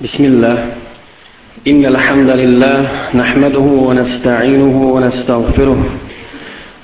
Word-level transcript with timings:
بسم 0.00 0.24
الله. 0.24 0.64
إن 1.68 1.84
الحمد 1.86 2.30
لله 2.30 2.88
نحمده 3.14 3.58
ونستعينه 3.58 4.92
ونستغفره 4.94 5.84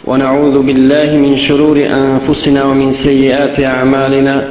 ونعوذ 0.05 0.63
بالله 0.63 1.17
من 1.17 1.37
شرور 1.37 1.77
أنفسنا 1.77 2.65
ومن 2.65 2.95
سيئات 3.05 3.61
أعمالنا. 3.61 4.49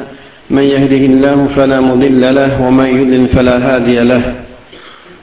من 0.49 0.62
يهده 0.62 1.04
الله 1.05 1.47
فلا 1.55 1.81
مضل 1.81 2.35
له 2.35 2.62
ومن 2.62 2.85
يضلل 2.85 3.28
فلا 3.28 3.75
هادي 3.75 3.99
له. 3.99 4.35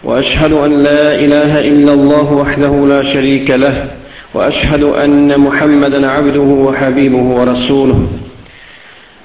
وأشهد 0.04 0.52
أن 0.52 0.82
لا 0.82 1.14
إله 1.14 1.68
إلا 1.68 1.92
الله 1.92 2.32
وحده 2.32 2.86
لا 2.86 3.02
شريك 3.02 3.50
له. 3.50 3.90
وأشهد 4.34 4.82
أن 4.82 5.40
محمدا 5.40 6.10
عبده 6.10 6.40
وحبيبه 6.40 7.22
ورسوله. 7.22 8.06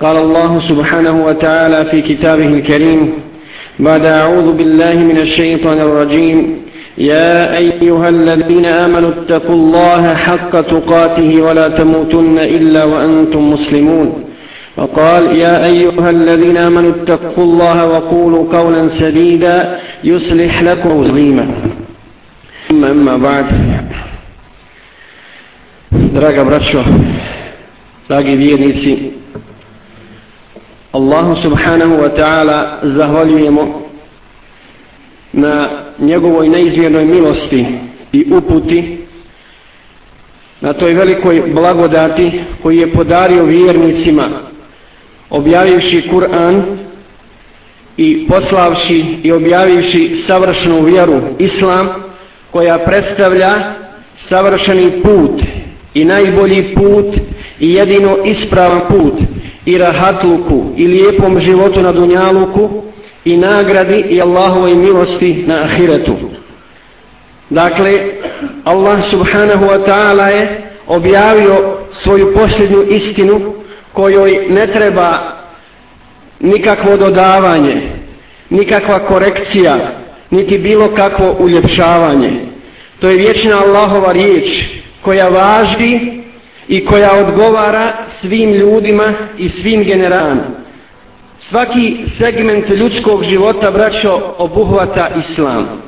قال 0.00 0.16
الله 0.16 0.58
سبحانه 0.58 1.24
وتعالى 1.26 1.84
في 1.90 2.00
كتابه 2.00 2.46
الكريم 2.46 3.12
بعد 3.78 4.04
أعوذ 4.04 4.52
بالله 4.52 4.94
من 4.94 5.18
الشيطان 5.18 5.80
الرجيم 5.80 6.56
يا 6.98 7.56
أيها 7.56 8.08
الذين 8.08 8.66
آمنوا 8.66 9.10
اتقوا 9.10 9.54
الله 9.54 10.14
حق 10.14 10.60
تقاته 10.60 11.42
ولا 11.42 11.68
تموتن 11.68 12.38
إلا 12.38 12.84
وأنتم 12.84 13.52
مسلمون. 13.52 14.24
وقال 14.76 15.36
يا 15.36 15.64
أيها 15.66 16.10
الذين 16.10 16.56
آمنوا 16.56 16.90
اتقوا 16.90 17.44
الله 17.44 17.86
وقولوا 17.86 18.58
قولا 18.58 18.88
سديدا 19.00 19.78
يصلح 20.04 20.62
لكم 20.62 20.88
عظيما. 20.88 21.46
أما 22.70 22.90
أما 22.90 23.16
بعد 23.16 23.46
Draga 25.90 26.44
braćo, 26.44 26.82
dragi 28.08 28.36
vjernici, 28.36 29.19
Allahu 30.92 31.36
subhanahu 31.36 32.02
wa 32.02 32.10
ta'ala 32.16 32.78
zahvaljujemo 32.82 33.82
na 35.32 35.68
njegovoj 35.98 36.48
neizmjernoj 36.48 37.04
milosti 37.04 37.66
i 38.12 38.26
uputi 38.32 38.98
na 40.60 40.72
toj 40.72 40.94
velikoj 40.94 41.42
blagodati 41.54 42.40
koji 42.62 42.78
je 42.78 42.92
podario 42.92 43.44
vjernicima 43.44 44.28
objavivši 45.30 46.08
Kur'an 46.10 46.62
i 47.96 48.26
poslavši 48.28 49.04
i 49.22 49.32
objavivši 49.32 50.22
savršenu 50.26 50.82
vjeru 50.82 51.20
Islam 51.38 51.88
koja 52.50 52.78
predstavlja 52.78 53.52
savršeni 54.28 55.02
put 55.02 55.42
i 55.94 56.04
najbolji 56.04 56.74
put 56.74 57.16
i 57.60 57.72
jedino 57.72 58.16
ispravan 58.24 58.80
put 58.88 59.14
i 59.70 59.78
rahatluku 59.78 60.64
i 60.76 60.86
lijepom 60.86 61.40
životu 61.40 61.82
na 61.82 61.92
dunjaluku 61.92 62.70
i 63.24 63.36
nagradi 63.36 64.04
i 64.08 64.20
Allahovoj 64.22 64.74
milosti 64.74 65.44
na 65.46 65.54
ahiretu. 65.62 66.16
Dakle, 67.50 68.00
Allah 68.64 68.98
subhanahu 69.10 69.64
wa 69.64 69.84
ta'ala 69.86 70.26
je 70.28 70.62
objavio 70.86 71.76
svoju 72.02 72.34
posljednju 72.34 72.82
istinu 72.82 73.54
kojoj 73.92 74.46
ne 74.50 74.66
treba 74.66 75.18
nikakvo 76.40 76.96
dodavanje, 76.96 77.76
nikakva 78.50 78.98
korekcija, 78.98 79.76
niti 80.30 80.58
bilo 80.58 80.88
kakvo 80.88 81.36
uljepšavanje. 81.38 82.30
To 83.00 83.08
je 83.08 83.16
vječna 83.16 83.60
Allahova 83.60 84.12
riječ 84.12 84.64
koja 85.02 85.28
važi 85.28 86.19
i 86.70 86.84
koja 86.84 87.12
odgovara 87.26 87.92
svim 88.20 88.52
ljudima 88.52 89.12
i 89.38 89.48
svim 89.48 89.84
generalama. 89.84 90.42
Svaki 91.48 91.96
segment 92.18 92.68
ljudskog 92.68 93.24
života, 93.24 93.70
braćo, 93.70 94.34
obuhvata 94.38 95.08
islam. 95.18 95.82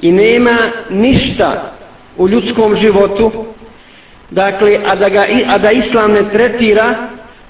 I 0.00 0.12
nema 0.12 0.56
ništa 0.90 1.72
u 2.16 2.28
ljudskom 2.28 2.76
životu, 2.76 3.32
dakle, 4.30 4.78
a 4.86 4.94
da, 4.94 5.08
ga, 5.08 5.24
a 5.48 5.58
da 5.58 5.70
islam 5.70 6.12
ne 6.12 6.30
tretira 6.32 6.94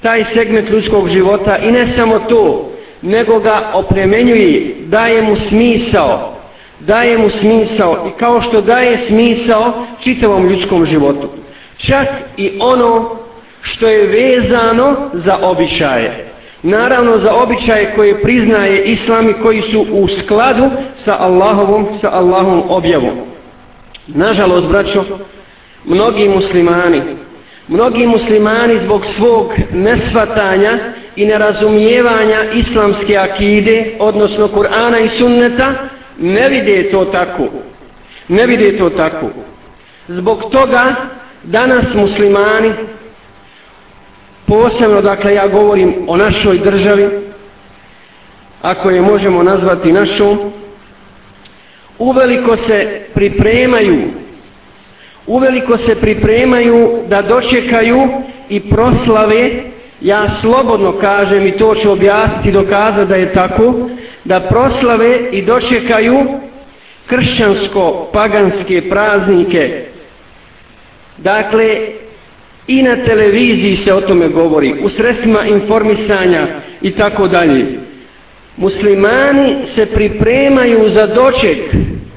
taj 0.03 0.25
segment 0.35 0.71
ljudskog 0.71 1.09
života 1.09 1.57
i 1.59 1.71
ne 1.71 1.87
samo 1.97 2.19
to, 2.19 2.73
nego 3.03 3.39
ga 3.39 3.71
opremenjuje, 3.75 4.75
daje 4.87 5.23
mu 5.23 5.37
smisao, 5.49 6.35
daje 6.81 7.19
mu 7.19 7.31
smisao 7.31 8.07
i 8.09 8.19
kao 8.19 8.43
što 8.43 8.61
daje 8.61 8.99
smisao 9.09 9.87
čitavom 10.01 10.49
ljudskom 10.49 10.87
životu. 10.87 11.29
Čak 11.79 12.09
i 12.37 12.59
ono 12.61 13.17
što 13.63 13.89
je 13.89 14.07
vezano 14.07 15.11
za 15.13 15.39
običaje. 15.43 16.25
Naravno 16.63 17.19
za 17.19 17.35
običaje 17.35 17.93
koje 17.97 18.23
priznaje 18.23 18.85
islam 18.85 19.29
i 19.29 19.35
koji 19.43 19.63
su 19.63 19.87
u 19.93 20.09
skladu 20.09 20.71
sa 21.05 21.17
Allahovom, 21.21 21.87
sa 22.01 22.11
Allahovom 22.13 22.63
objavom. 22.69 23.19
Nažalost, 24.07 24.67
braćo, 24.67 25.05
mnogi 25.85 26.29
muslimani, 26.29 27.03
mnogi 27.69 28.07
muslimani 28.07 28.79
zbog 28.85 29.05
svog 29.17 29.53
nesvatanja 29.73 30.79
i 31.17 31.27
nerazumijevanja 31.27 32.39
islamske 32.55 33.17
akide, 33.17 33.97
odnosno 33.99 34.49
Kur'ana 34.49 35.05
i 35.05 35.09
sunneta, 35.09 35.73
ne 36.19 36.49
vide 36.49 36.91
to 36.91 37.05
tako. 37.05 37.47
Ne 38.29 38.47
vide 38.47 38.79
to 38.79 38.91
tako. 38.91 39.27
Zbog 40.09 40.45
toga 40.53 40.95
danas 41.43 41.85
muslimani 41.95 42.73
posebno 44.47 45.03
dakle 45.03 45.35
ja 45.35 45.49
govorim 45.49 45.95
o 46.07 46.17
našoj 46.17 46.59
državi 46.59 47.09
ako 48.63 48.91
je 48.91 49.01
možemo 49.03 49.43
nazvati 49.43 49.93
našom 49.93 50.53
uveliko 51.99 52.57
se 52.67 53.01
pripremaju 53.15 54.03
uveliko 55.27 55.79
se 55.79 55.95
pripremaju 55.95 57.03
da 57.09 57.23
dočekaju 57.23 58.09
i 58.49 58.61
proslave 58.71 59.51
ja 60.01 60.27
slobodno 60.41 60.93
kažem 60.93 61.47
i 61.47 61.57
to 61.57 61.75
ću 61.75 61.91
objasniti 61.91 62.53
dokazati 62.53 63.09
da 63.09 63.17
je 63.17 63.33
tako 63.33 63.75
da 64.25 64.41
proslave 64.41 65.19
i 65.33 65.43
dočekaju 65.43 66.27
kršćansko-paganske 67.07 68.91
praznike 68.91 69.85
dakle 71.19 71.79
i 72.67 72.83
na 72.83 72.97
televiziji 72.97 73.77
se 73.85 73.93
o 73.93 74.01
tome 74.01 74.29
govori, 74.29 74.75
u 74.83 74.89
sredstvima 74.89 75.45
informisanja 75.45 76.47
i 76.83 76.91
tako 76.91 77.29
dalje. 77.29 77.67
Muslimani 78.57 79.57
se 79.75 79.87
pripremaju 79.87 80.89
za 80.89 81.07
doček 81.07 81.59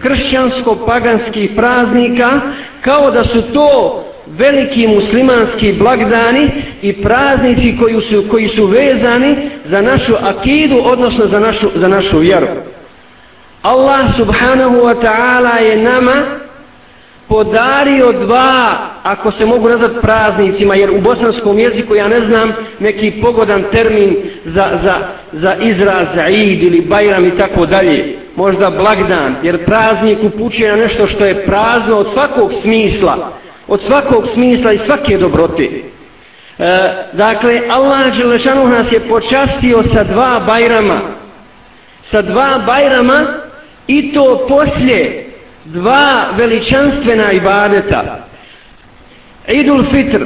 kršćansko-paganskih 0.04 1.56
praznika 1.56 2.42
kao 2.82 3.12
da 3.12 3.24
su 3.24 3.42
to 3.42 4.04
veliki 4.28 4.88
muslimanski 4.88 5.74
blagdani 5.74 6.50
i 6.82 6.94
praznici 6.94 7.78
koji 7.80 8.02
su, 8.02 8.24
koji 8.32 8.48
su 8.48 8.66
vezani 8.66 9.36
za 9.70 9.82
našu 9.82 10.14
akidu, 10.22 10.82
odnosno 10.84 11.28
za 11.28 11.40
našu, 11.40 11.70
za 11.76 11.88
našu 11.88 12.18
vjeru. 12.18 12.48
Allah 13.62 14.18
subhanahu 14.18 14.76
wa 14.76 14.96
ta'ala 15.02 15.62
je 15.62 15.78
nama 15.78 16.14
podario 17.32 18.12
dva, 18.12 18.78
ako 19.04 19.32
se 19.32 19.46
mogu 19.46 19.70
nazvat 19.70 19.92
praznicima, 20.02 20.76
jer 20.76 20.92
u 20.92 21.02
bosanskom 21.02 21.60
jeziku 21.60 21.96
ja 21.96 22.08
ne 22.08 22.22
znam 22.22 22.54
neki 22.80 23.12
pogodan 23.22 23.64
termin 23.72 24.16
za, 24.46 24.80
za, 24.84 24.94
za 25.32 25.56
izraz, 25.56 26.08
za 26.16 26.28
id 26.28 26.64
ili 26.64 26.82
bajram 26.82 27.26
i 27.26 27.38
tako 27.38 27.66
dalje. 27.66 28.16
Možda 28.36 28.70
blagdan, 28.70 29.36
jer 29.44 29.66
praznik 29.66 30.18
upućuje 30.24 30.72
na 30.72 30.76
nešto 30.76 31.08
što 31.08 31.26
je 31.26 31.46
prazno 31.46 31.98
od 31.98 32.08
svakog 32.14 32.52
smisla, 32.62 33.32
od 33.68 33.82
svakog 33.88 34.28
smisla 34.34 34.74
i 34.74 34.80
svake 34.86 35.18
dobrote. 35.18 35.64
E, 35.64 36.90
dakle, 37.14 37.62
Allah 37.70 38.18
Đelešanu 38.18 38.68
nas 38.68 38.92
je 38.92 39.00
počastio 39.00 39.84
sa 39.94 40.04
dva 40.04 40.42
bajrama, 40.48 41.00
sa 42.12 42.22
dva 42.22 42.64
bajrama 42.66 43.26
i 43.88 44.14
to 44.14 44.46
poslije 44.48 45.31
dva 45.66 46.26
veličanstvena 46.38 47.32
ibadeta. 47.32 48.28
Idul 49.48 49.84
Fitr, 49.92 50.26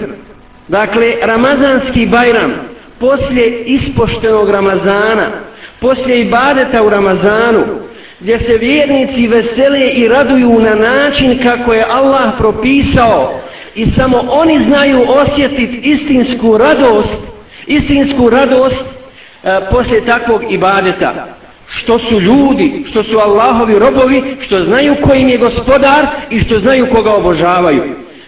dakle 0.67 1.13
Ramazanski 1.21 2.05
Bajram, 2.05 2.53
poslije 2.99 3.61
ispoštenog 3.61 4.49
Ramazana, 4.49 5.27
poslije 5.79 6.21
ibadeta 6.21 6.83
u 6.83 6.89
Ramazanu, 6.89 7.65
gdje 8.19 8.39
se 8.39 8.57
vjernici 8.57 9.27
vesele 9.27 9.87
i 9.87 10.07
raduju 10.07 10.59
na 10.59 10.75
način 10.75 11.39
kako 11.43 11.73
je 11.73 11.85
Allah 11.89 12.33
propisao 12.37 13.39
i 13.75 13.91
samo 13.91 14.17
oni 14.29 14.63
znaju 14.63 15.05
osjetiti 15.07 15.79
istinsku 15.83 16.57
radost, 16.57 17.17
istinsku 17.67 18.29
radost 18.29 18.83
e, 19.43 19.59
poslije 19.71 20.05
takvog 20.05 20.53
ibadeta. 20.53 21.27
Što 21.67 21.99
su 21.99 22.19
ljudi, 22.19 22.83
što 22.89 23.03
su 23.03 23.17
Allahovi 23.17 23.79
robovi, 23.79 24.23
što 24.39 24.59
znaju 24.59 24.95
kojim 25.03 25.29
je 25.29 25.37
gospodar 25.37 26.05
i 26.29 26.39
što 26.39 26.59
znaju 26.59 26.87
koga 26.91 27.13
obožavaju. 27.13 27.83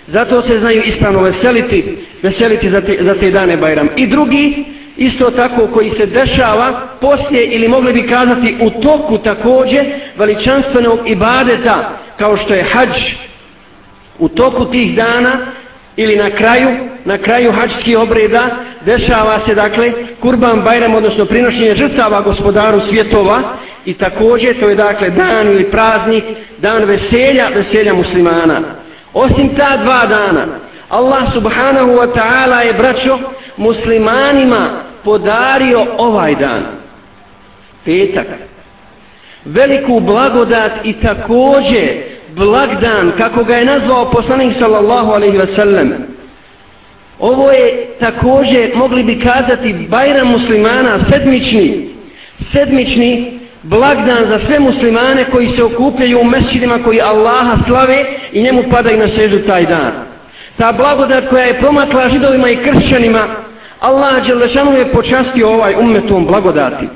Zato 0.07 0.41
se 0.41 0.59
znaju 0.59 0.81
ispravno 0.85 1.21
veseliti, 1.21 1.97
veseliti 2.23 2.69
za 2.69 2.81
te, 2.81 2.97
za 3.01 3.15
te 3.15 3.31
dane 3.31 3.57
Bajram. 3.57 3.89
I 3.95 4.07
drugi, 4.07 4.65
isto 4.97 5.31
tako 5.31 5.67
koji 5.67 5.91
se 5.97 6.05
dešava 6.05 6.81
poslije 7.01 7.45
ili 7.45 7.67
mogli 7.67 7.93
bi 7.93 8.07
kazati 8.07 8.55
u 8.61 8.69
toku 8.69 9.17
također 9.17 9.85
veličanstvenog 10.17 10.99
ibadeta 11.05 11.97
kao 12.17 12.37
što 12.37 12.53
je 12.53 12.63
hađ 12.63 13.13
u 14.19 14.29
toku 14.29 14.65
tih 14.65 14.95
dana 14.95 15.31
ili 15.95 16.15
na 16.15 16.29
kraju 16.29 16.69
na 17.07 17.17
kraju 17.17 17.51
hađskih 17.51 17.99
obreda 17.99 18.49
dešava 18.85 19.39
se 19.45 19.55
dakle 19.55 19.91
kurban 20.21 20.61
bajram 20.61 20.95
odnosno 20.95 21.25
prinošenje 21.25 21.75
žrtava 21.75 22.21
gospodaru 22.21 22.79
svjetova 22.89 23.39
i 23.85 23.93
također 23.93 24.59
to 24.59 24.69
je 24.69 24.75
dakle 24.75 25.09
dan 25.09 25.47
ili 25.47 25.71
praznik 25.71 26.23
dan 26.57 26.83
veselja 26.83 27.47
veselja 27.55 27.93
muslimana. 27.93 28.61
Osim 29.13 29.55
ta 29.55 29.77
dva 29.77 30.05
dana 30.05 30.45
Allah 30.89 31.33
subhanahu 31.33 31.91
wa 31.91 32.07
ta'ala 32.13 32.59
je 32.59 32.73
braćo 32.73 33.19
muslimanima 33.57 34.69
podario 35.03 35.85
ovaj 35.97 36.35
dan 36.35 36.63
petak. 37.85 38.27
Veliku 39.45 39.99
blagodat 39.99 40.71
i 40.83 40.93
također 40.93 42.03
blagdan 42.35 43.11
kako 43.17 43.43
ga 43.43 43.55
je 43.55 43.65
nazvao 43.65 44.11
poslanik 44.11 44.57
sallallahu 44.59 45.11
alaihi 45.11 45.37
wasallam 45.37 46.16
ovo 47.19 47.51
je 47.51 47.87
također 47.99 48.71
mogli 48.75 49.03
bi 49.03 49.19
kazati 49.19 49.73
bajram 49.89 50.27
muslimana 50.27 50.99
sedmični 51.09 51.89
sedmični 52.51 53.39
blagdan 53.63 54.25
za 54.27 54.39
sve 54.45 54.59
muslimane 54.59 55.25
koji 55.31 55.49
se 55.49 55.63
okupljaju 55.63 56.19
u 56.19 56.23
mesčinima 56.23 56.83
koji 56.83 57.01
Allaha 57.01 57.57
slave 57.67 58.05
i 58.33 58.41
njemu 58.41 58.63
padaju 58.71 58.97
na 58.97 59.07
sežu 59.07 59.39
taj 59.39 59.65
dan. 59.65 59.91
Ta 60.57 60.71
blagodat 60.71 61.29
koja 61.29 61.43
je 61.43 61.59
promakla 61.59 62.09
židovima 62.09 62.49
i 62.49 62.55
kršćanima 62.55 63.27
Allah 63.79 64.27
Đelešanu 64.27 64.77
je 64.77 64.91
počastio 64.91 65.49
ovaj 65.49 65.75
ummetom 65.79 66.25
blagodati. 66.25 66.87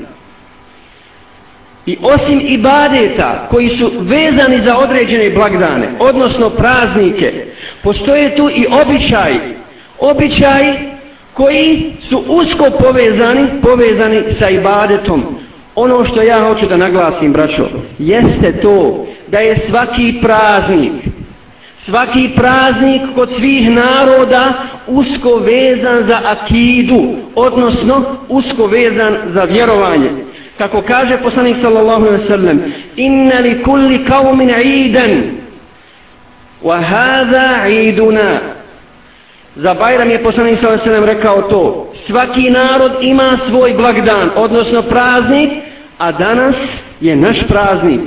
I 1.85 1.97
osim 2.01 2.41
ibadeta 2.43 3.47
koji 3.49 3.69
su 3.69 3.91
vezani 3.99 4.61
za 4.65 4.77
određene 4.77 5.29
blagdane, 5.29 5.87
odnosno 5.99 6.49
praznike, 6.49 7.45
postoje 7.83 8.35
tu 8.35 8.49
i 8.49 8.65
običaj, 8.81 9.33
običaj 10.01 10.73
koji 11.33 11.93
su 12.09 12.23
usko 12.27 12.65
povezani, 12.79 13.47
povezani 13.61 14.21
sa 14.39 14.49
ibadetom. 14.49 15.23
Ono 15.75 16.05
što 16.05 16.21
ja 16.21 16.47
hoću 16.47 16.65
da 16.65 16.77
naglasim, 16.77 17.33
braćo, 17.33 17.67
jeste 17.99 18.61
to 18.61 19.05
da 19.27 19.39
je 19.39 19.59
svaki 19.69 20.13
praznik, 20.21 20.91
svaki 21.85 22.29
praznik 22.35 23.01
kod 23.15 23.29
svih 23.37 23.69
naroda 23.69 24.53
usko 24.87 25.35
vezan 25.35 26.03
za 26.07 26.19
akidu, 26.25 27.03
odnosno 27.35 28.03
usko 28.29 28.67
vezan 28.67 29.17
za 29.33 29.43
vjerovanje 29.43 30.09
kako 30.61 30.81
kaže 30.81 31.17
poslanik 31.17 31.57
sallallahu 31.61 32.05
alejhi 32.05 32.21
ve 32.21 32.27
sellem 32.27 32.73
inna 32.95 33.39
li 33.39 33.63
kulli 33.63 34.05
qaumin 34.05 34.49
eidan 34.49 35.21
wa 36.63 36.81
hadha 36.81 37.67
'iduna." 37.67 38.60
Za 39.55 39.73
Bajram 39.73 40.09
je 40.09 40.23
poslanik 40.23 40.59
sallallahu 40.59 40.81
alejhi 40.81 40.89
ve 40.89 41.05
sellem 41.05 41.17
rekao 41.17 41.41
to 41.41 41.93
svaki 42.07 42.49
narod 42.49 42.91
ima 43.01 43.37
svoj 43.49 43.73
blagdan 43.73 44.29
odnosno 44.35 44.81
praznik 44.81 45.49
a 45.97 46.11
danas 46.11 46.55
je 47.01 47.15
naš 47.15 47.43
praznik. 47.47 48.01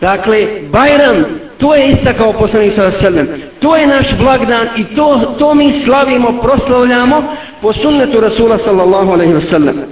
Dakle 0.00 0.46
Bajram 0.72 1.24
to 1.58 1.74
je 1.74 1.88
istakao 1.88 2.32
poslanik 2.32 2.74
sallallahu 2.74 2.98
alejhi 2.98 3.16
ve 3.16 3.24
sellem. 3.24 3.42
To 3.60 3.76
je 3.76 3.86
naš 3.86 4.06
blagdan 4.18 4.66
i 4.76 4.84
to 4.84 5.34
to 5.38 5.54
mi 5.54 5.82
slavimo 5.84 6.42
proslavljamo 6.42 7.22
po 7.60 7.72
sunnetu 7.72 8.20
rasula 8.20 8.58
sallallahu 8.64 9.12
alejhi 9.12 9.32
ve 9.32 9.40
sellem. 9.40 9.82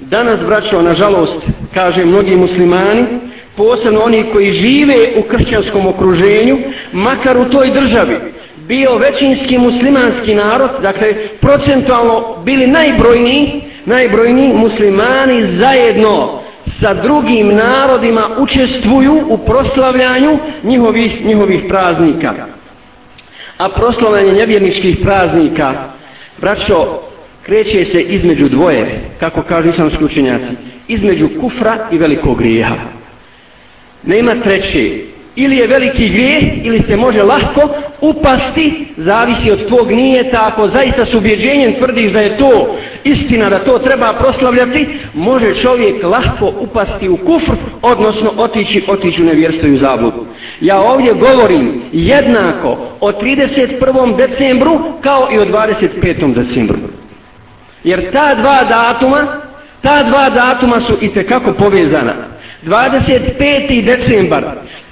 Danas, 0.00 0.40
braćo, 0.46 0.82
nažalost, 0.82 1.36
kaže 1.74 2.04
mnogi 2.04 2.36
muslimani, 2.36 3.04
posebno 3.56 4.00
oni 4.00 4.24
koji 4.32 4.52
žive 4.52 4.96
u 5.16 5.22
kršćanskom 5.22 5.86
okruženju, 5.86 6.58
makar 6.92 7.38
u 7.38 7.44
toj 7.44 7.70
državi, 7.70 8.16
bio 8.68 8.98
većinski 8.98 9.58
muslimanski 9.58 10.34
narod, 10.34 10.70
dakle, 10.82 11.14
procentualno 11.40 12.36
bili 12.44 12.66
najbrojniji, 12.66 13.62
najbrojniji 13.84 14.52
muslimani 14.52 15.56
zajedno 15.58 16.40
sa 16.80 16.94
drugim 16.94 17.48
narodima 17.54 18.22
učestvuju 18.38 19.24
u 19.28 19.38
proslavljanju 19.38 20.38
njihovih, 20.62 21.26
njihovih 21.26 21.60
praznika. 21.68 22.34
A 23.58 23.68
proslavljanje 23.68 24.32
nevjerničkih 24.32 24.96
praznika, 25.02 25.74
braćo, 26.40 27.00
kreće 27.42 27.84
se 27.84 28.02
između 28.02 28.48
dvoje, 28.48 29.00
kako 29.20 29.42
kažu 29.42 29.68
islamski 29.68 30.04
učenjaci, 30.04 30.52
između 30.88 31.28
kufra 31.40 31.88
i 31.92 31.98
velikog 31.98 32.38
grijeha. 32.38 32.76
Nema 34.02 34.34
treće. 34.34 35.07
Ili 35.40 35.56
je 35.56 35.66
veliki 35.66 36.08
grijeh, 36.08 36.66
ili 36.66 36.82
se 36.88 36.96
može 36.96 37.22
lahko 37.22 37.68
upasti, 38.00 38.86
zavisi 38.96 39.50
od 39.50 39.66
tvog 39.68 39.92
nijeta, 39.92 40.38
ako 40.42 40.68
zaista 40.68 41.06
s 41.06 41.14
ubjeđenjem 41.14 41.74
tvrdiš 41.74 42.12
da 42.12 42.20
je 42.20 42.36
to 42.36 42.76
istina, 43.04 43.50
da 43.50 43.58
to 43.58 43.78
treba 43.78 44.12
proslavljati, 44.12 44.88
može 45.14 45.54
čovjek 45.54 46.02
lahko 46.02 46.52
upasti 46.60 47.08
u 47.08 47.16
kufr, 47.16 47.52
odnosno 47.82 48.32
otići, 48.36 48.84
otići 48.88 49.22
u 49.22 49.26
nevjerstvo 49.26 49.68
i 49.68 49.72
u 49.72 49.78
zabludu. 49.78 50.26
Ja 50.60 50.80
ovdje 50.80 51.14
govorim 51.14 51.82
jednako 51.92 52.78
o 53.00 53.12
31. 53.12 54.16
decembru 54.16 54.80
kao 55.00 55.28
i 55.32 55.38
o 55.38 55.44
25. 55.44 56.34
decembru. 56.34 56.78
Jer 57.84 58.12
ta 58.12 58.34
dva 58.34 58.64
datuma, 58.68 59.26
ta 59.82 60.02
dva 60.02 60.30
datuma 60.30 60.80
su 60.80 60.96
i 61.00 61.08
kako 61.08 61.52
povezana. 61.52 62.37
25. 62.62 63.84
decembar 63.84 64.44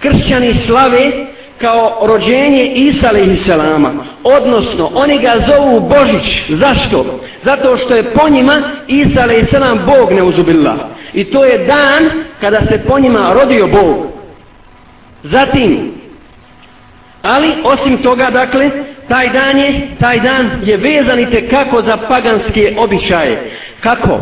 kršćani 0.03 0.55
slave 0.67 1.13
kao 1.61 2.07
rođenje 2.07 2.73
Isa 2.75 3.09
alaihissalama. 3.09 3.93
Odnosno, 4.25 4.91
oni 4.95 5.19
ga 5.19 5.33
zovu 5.47 5.81
Božić. 5.81 6.43
Zašto? 6.49 7.21
Zato 7.45 7.77
što 7.77 7.95
je 7.95 8.13
po 8.13 8.29
njima 8.29 8.63
Isa 8.89 9.23
alaihissalam 9.23 9.81
Bog 9.87 10.13
neuzubila. 10.13 10.89
I 11.15 11.25
to 11.25 11.45
je 11.45 11.59
dan 11.59 12.11
kada 12.41 12.61
se 12.61 12.83
po 12.89 12.99
njima 12.99 13.33
rodio 13.35 13.67
Bog. 13.67 14.07
Zatim, 15.23 15.93
ali 17.23 17.49
osim 17.65 17.97
toga, 18.03 18.31
dakle, 18.31 18.71
taj 19.09 19.29
dan 19.29 19.59
je, 19.59 19.81
taj 20.01 20.21
dan 20.21 20.51
je 20.65 20.77
vezan 20.77 21.21
i 21.21 21.49
kako 21.51 21.83
za 21.83 21.97
paganske 21.97 22.75
običaje. 22.79 23.51
Kako? 23.81 24.21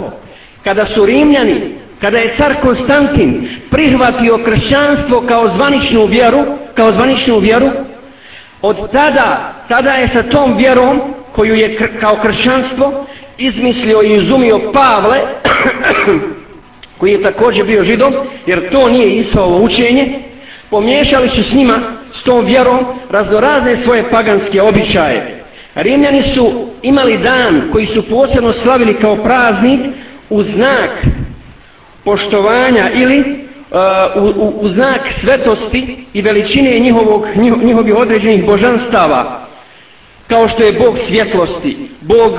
Kada 0.65 0.87
su 0.87 1.07
Rimljani, 1.07 1.79
kada 2.01 2.19
je 2.19 2.35
car 2.37 2.55
Konstantin 2.63 3.49
prihvatio 3.71 4.39
kršćanstvo 4.45 5.25
kao 5.29 5.51
zvaničnu 5.57 6.07
vjeru, 6.07 6.45
kao 6.75 6.93
zvaničnu 6.93 7.39
vjeru, 7.39 7.71
od 8.63 8.93
tada, 8.93 9.55
tada 9.69 9.91
je 9.91 10.09
sa 10.09 10.23
tom 10.23 10.57
vjerom, 10.57 11.01
koju 11.33 11.55
je 11.55 11.77
kr 11.77 12.01
kao 12.01 12.17
kršćanstvo, 12.23 13.07
izmislio 13.39 14.03
i 14.03 14.13
izumio 14.13 14.73
Pavle, 14.73 15.19
koji 16.99 17.13
je 17.13 17.23
također 17.23 17.67
bio 17.67 17.85
židom, 17.85 18.15
jer 18.47 18.71
to 18.71 18.89
nije 18.89 19.17
Isovo 19.17 19.59
učenje, 19.59 20.23
pomiješali 20.71 21.29
su 21.29 21.43
s 21.43 21.53
njima 21.53 21.79
s 22.13 22.23
tom 22.23 22.45
vjerom 22.45 22.79
raznorazne 23.11 23.77
svoje 23.85 24.11
paganske 24.11 24.63
običaje. 24.63 25.45
Rimljani 25.75 26.23
su 26.23 26.69
imali 26.83 27.19
dan 27.19 27.69
koji 27.73 27.87
su 27.87 28.03
posebno 28.03 28.53
slavili 28.53 28.95
kao 28.95 29.17
praznik 29.17 29.81
u 30.31 30.43
znak 30.43 30.91
poštovanja 32.05 32.91
ili 32.95 33.21
uh, 33.21 34.23
u, 34.23 34.41
u, 34.41 34.55
u 34.61 34.69
znak 34.69 35.01
svetosti 35.21 36.07
i 36.13 36.23
veličine 36.23 36.79
njihovog, 36.79 37.27
njiho, 37.37 37.57
njihovih 37.57 37.95
određenih 37.97 38.47
božanstava 38.47 39.45
kao 40.27 40.49
što 40.49 40.63
je 40.63 40.73
Bog 40.73 40.99
svjetlosti, 41.09 41.77
Bog 42.01 42.33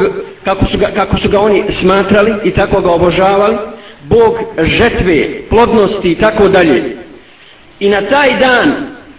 kako 0.44 0.66
su, 0.66 0.78
ga, 0.78 0.88
kako 0.96 1.18
su 1.18 1.30
ga 1.30 1.40
oni 1.40 1.64
smatrali 1.80 2.34
i 2.44 2.52
tako 2.52 2.82
ga 2.82 2.92
obožavali, 2.92 3.58
Bog 4.04 4.38
žetve, 4.64 5.48
plodnosti 5.50 6.12
i 6.12 6.16
tako 6.16 6.48
dalje. 6.48 6.98
I 7.80 7.90
na 7.90 8.02
taj 8.02 8.40
dan 8.40 8.74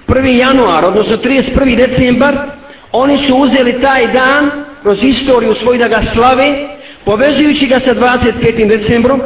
1. 0.09 0.27
januar, 0.27 0.85
odnosno 0.85 1.17
31. 1.17 1.77
decembar, 1.77 2.37
oni 2.93 3.19
su 3.19 3.37
uzeli 3.37 3.81
taj 3.81 4.07
dan 4.07 4.51
kroz 4.83 5.05
istoriju 5.05 5.55
svoj 5.55 5.79
da 5.79 5.89
ga 5.89 6.03
slave, 6.13 6.69
povezujući 7.05 7.67
ga 7.67 7.81
sa 7.81 7.95
25. 7.95 8.69
decembrom, 8.69 9.21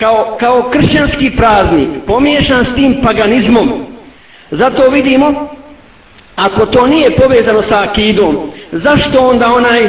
kao, 0.00 0.36
kao 0.40 0.70
kršćanski 0.72 1.30
praznik 1.36 1.88
pomiješan 2.06 2.64
s 2.64 2.74
tim 2.74 2.96
paganizmom. 3.02 3.86
Zato 4.50 4.90
vidimo 4.90 5.48
ako 6.36 6.66
to 6.66 6.86
nije 6.86 7.16
povezano 7.16 7.62
sa 7.68 7.82
akidom 7.82 8.50
zašto 8.72 9.20
onda 9.20 9.54
onaj 9.54 9.88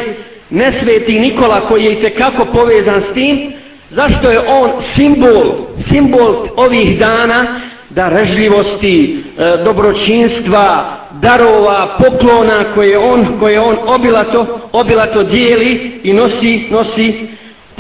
nesveti 0.50 1.20
Nikola 1.20 1.62
koji 1.68 1.84
je 1.84 2.10
kako 2.10 2.46
povezan 2.46 3.02
s 3.12 3.14
tim 3.14 3.54
zašto 3.90 4.32
je 4.32 4.40
on 4.40 4.72
simbol 4.96 5.44
simbol 5.90 6.48
ovih 6.58 7.00
dana 7.00 7.60
da 7.90 8.10
režljivosti, 8.10 9.24
e, 9.38 9.64
dobročinstva, 9.64 10.98
darova, 11.22 11.98
poklona 11.98 12.64
koje 12.76 12.98
on, 12.98 13.26
koje 13.40 13.60
on 13.60 13.76
obilato, 13.88 14.60
obilato 14.72 15.24
dijeli 15.24 16.00
i 16.04 16.14
nosi, 16.14 16.68
nosi 16.70 17.28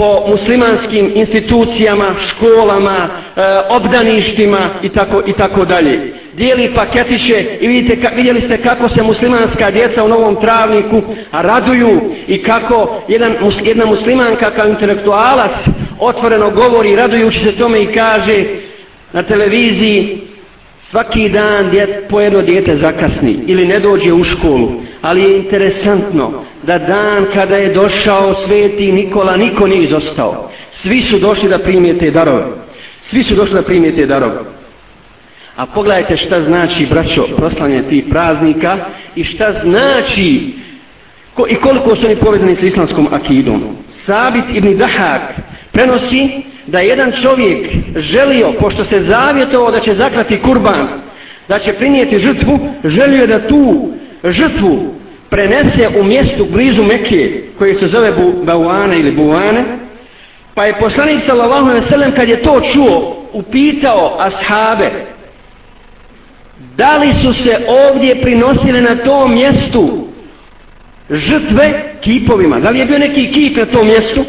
po 0.01 0.25
muslimanskim 0.27 1.12
institucijama, 1.15 2.05
školama, 2.27 2.98
e, 2.98 3.41
obdaništima 3.70 4.58
i 4.84 4.89
tako, 4.89 5.22
i 5.27 5.34
tako 5.34 5.65
dalje. 5.65 6.13
Dijeli 6.34 6.72
paketiće 6.75 7.46
i 7.62 7.67
vidite, 7.67 8.01
ka, 8.01 8.10
vidjeli 8.15 8.41
ste 8.41 8.58
kako 8.58 8.89
se 8.89 9.03
muslimanska 9.03 9.72
djeca 9.72 10.03
u 10.03 10.08
Novom 10.08 10.36
Travniku 10.36 11.01
raduju 11.31 12.01
i 12.27 12.43
kako 12.43 13.01
jedan, 13.08 13.34
jedna 13.63 13.86
muslimanka 13.86 14.51
kao 14.51 14.67
intelektualac 14.67 15.51
otvoreno 16.00 16.50
govori 16.50 16.96
radujući 16.96 17.39
se 17.39 17.51
tome 17.51 17.81
i 17.81 17.93
kaže 17.93 18.43
na 19.13 19.24
televiziji 19.24 20.22
svaki 20.91 21.29
dan 21.29 21.70
djet, 21.70 21.89
po 22.10 22.22
jedno 22.22 22.41
dijete 22.41 22.77
zakasni 22.77 23.39
ili 23.48 23.65
ne 23.65 23.79
dođe 23.79 24.13
u 24.13 24.24
školu 24.24 24.81
ali 25.01 25.22
je 25.22 25.38
interesantno 25.38 26.31
da 26.63 26.77
dan 26.77 27.25
kada 27.34 27.55
je 27.55 27.74
došao 27.74 28.36
sveti 28.46 28.91
Nikola 28.91 29.38
niko 29.38 29.67
nije 29.67 29.84
izostao. 29.84 30.51
Svi 30.81 31.01
su 31.01 31.20
došli 31.20 31.50
da 31.50 31.60
primijete 31.60 32.12
darove. 32.12 32.46
Svi 33.10 33.24
su 33.24 33.36
došli 33.36 33.55
da 33.55 33.62
primijete 33.62 34.05
darove. 34.05 34.39
A 35.55 35.65
pogledajte 35.65 36.17
šta 36.17 36.43
znači 36.43 36.86
braćo 36.86 37.27
proslanje 37.38 37.84
tih 37.89 38.03
praznika 38.10 38.77
i 39.15 39.24
šta 39.24 39.53
znači 39.63 40.53
ko, 41.34 41.46
i 41.50 41.55
koliko 41.55 41.96
su 41.96 42.05
oni 42.05 42.15
povedani 42.15 42.55
s 42.55 42.63
islamskom 42.63 43.08
akidom. 43.12 43.62
Sabit 44.05 44.43
ibn 44.53 44.77
Dahak 44.77 45.22
prenosi 45.72 46.29
da 46.67 46.79
jedan 46.79 47.12
čovjek 47.22 47.67
želio, 47.96 48.53
pošto 48.60 48.86
se 48.86 49.03
zavjetovao 49.03 49.72
da 49.72 49.79
će 49.79 49.96
zakrati 49.96 50.41
kurban, 50.41 50.88
da 51.48 51.60
će 51.60 51.74
prinijeti 51.74 52.20
žrtvu, 52.20 52.60
želio 52.84 53.27
da 53.27 53.48
tu 53.48 53.91
žrtvu 54.24 54.94
prenese 55.30 55.90
u 56.00 56.04
mjestu 56.04 56.46
blizu 56.51 56.84
Mekije, 56.84 57.50
koje 57.58 57.80
se 57.80 57.88
zove 57.88 58.12
Bauane 58.44 59.00
ili 59.00 59.12
Buane, 59.12 59.63
pa 60.54 60.66
je 60.66 60.80
poslanik 60.80 61.20
sallallahu 61.25 61.66
alejhi 61.66 61.86
ve 61.86 61.90
sellem 61.90 62.12
kad 62.12 62.30
je 62.30 62.42
to 62.42 62.62
čuo, 62.74 63.28
upitao 63.34 64.18
ashabe 64.20 64.92
da 66.78 66.98
li 66.98 67.13
su 67.24 67.34
se 67.34 67.58
ovdje 67.68 68.22
prinosile 68.22 68.82
na 68.82 68.96
tom 68.96 69.34
mjestu 69.34 70.08
žrtve 71.10 71.96
kipovima, 72.01 72.60
da 72.60 72.70
li 72.70 72.80
je 72.80 72.86
bio 72.86 73.00
neki 73.00 73.32
kip 73.32 73.58
na 73.58 73.66
tom 73.66 73.88
mjestu? 73.88 74.25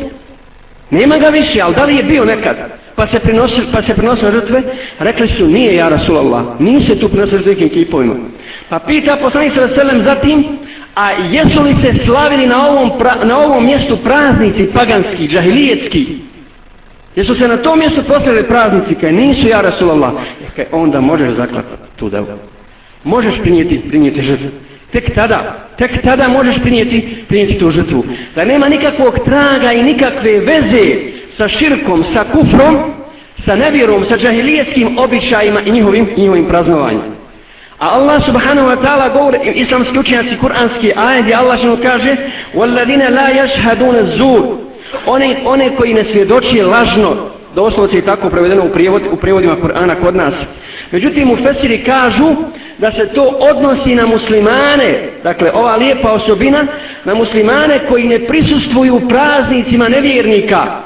Nema 0.90 1.18
ga 1.18 1.28
više, 1.28 1.60
ali 1.60 1.74
da 1.74 1.84
li 1.84 1.96
je 1.96 2.02
bio 2.02 2.24
nekad? 2.24 2.56
Pa 3.02 3.08
se 3.08 3.20
prinosili, 3.20 3.66
pa 3.72 3.82
se 3.82 3.94
prinosili 3.94 4.32
žrtve, 4.32 4.62
rekli 4.98 5.28
su, 5.28 5.46
nije 5.46 5.74
ja 5.74 5.88
Rasulallah, 5.88 6.44
nije 6.58 6.80
se 6.80 6.98
tu 6.98 7.08
prinosili 7.08 7.38
žrtve 7.38 7.52
nekim 7.52 7.68
kipovima. 7.68 8.14
Pa 8.68 8.78
pita 8.78 9.16
poslanik 9.16 9.54
sa 9.54 9.68
selem 9.74 10.04
zatim, 10.04 10.44
a 10.94 11.10
jesu 11.10 11.62
li 11.62 11.74
se 11.82 12.04
slavili 12.04 12.46
na 12.46 12.66
ovom, 12.68 12.98
pra, 12.98 13.14
na 13.24 13.38
ovom 13.38 13.64
mjestu 13.64 13.96
praznici 13.96 14.68
paganski, 14.74 15.28
džahilijetski? 15.28 16.06
Jesu 17.16 17.34
se 17.34 17.48
na 17.48 17.56
tom 17.56 17.78
mjestu 17.78 18.02
proslavili 18.02 18.48
praznici, 18.48 18.94
kaj 18.94 19.12
nisu 19.12 19.48
ja 19.48 19.60
Rasulallah? 19.60 20.12
Kaj 20.56 20.64
onda 20.72 21.00
možeš 21.00 21.30
zaklapati 21.30 21.82
tu 21.96 22.10
devu. 22.10 22.26
Možeš 23.04 23.34
prinijeti, 23.40 23.80
prinijeti 23.88 24.22
žrtve. 24.22 24.50
Tek 24.92 25.14
tada, 25.14 25.68
tek 25.78 26.02
tada 26.02 26.28
možeš 26.28 26.58
prinijeti, 26.62 27.24
prinijeti 27.28 27.58
tu 27.58 27.70
žrtvu. 27.70 28.04
Da 28.34 28.44
nema 28.44 28.68
nikakvog 28.68 29.18
traga 29.24 29.72
i 29.72 29.82
nikakve 29.82 30.40
veze 30.40 31.12
sa 31.41 31.47
širkom, 31.47 32.03
sa 32.13 32.23
kufrom, 32.23 32.77
sa 33.45 33.55
nevjerom, 33.55 34.05
sa 34.09 34.17
džahilijetskim 34.17 34.97
običajima 34.97 35.61
i 35.65 35.71
njihovim, 35.71 36.09
njihovim 36.17 36.45
praznovanjem. 36.45 37.17
A 37.79 37.89
Allah 37.89 38.25
subhanahu 38.25 38.67
wa 38.67 38.77
ta'ala 38.81 39.13
govori, 39.13 39.37
islamski 39.55 39.99
učenjaci, 39.99 40.37
kuranski 40.41 40.93
ajed, 40.95 41.23
gdje 41.23 41.35
Allah 41.35 41.59
što 41.59 41.77
kaže 41.81 42.15
وَالَّذِينَ 42.55 43.01
لَا 43.09 43.29
يَشْهَدُونَ 43.29 43.95
الزُّورِ 43.95 44.67
one, 45.05 45.35
one 45.45 45.75
koji 45.75 45.93
ne 45.93 46.03
svjedoči 46.03 46.61
lažno, 46.61 47.15
doslovce 47.55 47.95
je 47.95 48.05
tako 48.05 48.29
prevedeno 48.29 48.63
u, 48.65 48.69
prijevod, 48.69 49.01
u 49.11 49.15
prijevodima 49.15 49.55
Kur'ana 49.55 49.95
kod 50.01 50.15
nas. 50.15 50.33
Međutim, 50.91 51.31
u 51.31 51.35
Fesiri 51.35 51.83
kažu 51.83 52.35
da 52.77 52.91
se 52.91 53.07
to 53.07 53.23
odnosi 53.23 53.95
na 53.95 54.05
muslimane, 54.05 55.09
dakle 55.23 55.51
ova 55.53 55.75
lijepa 55.75 56.11
osobina, 56.11 56.63
na 57.05 57.13
muslimane 57.13 57.79
koji 57.89 58.07
ne 58.07 58.19
prisustvuju 58.19 59.01
praznicima 59.09 59.89
nevjernika, 59.89 60.81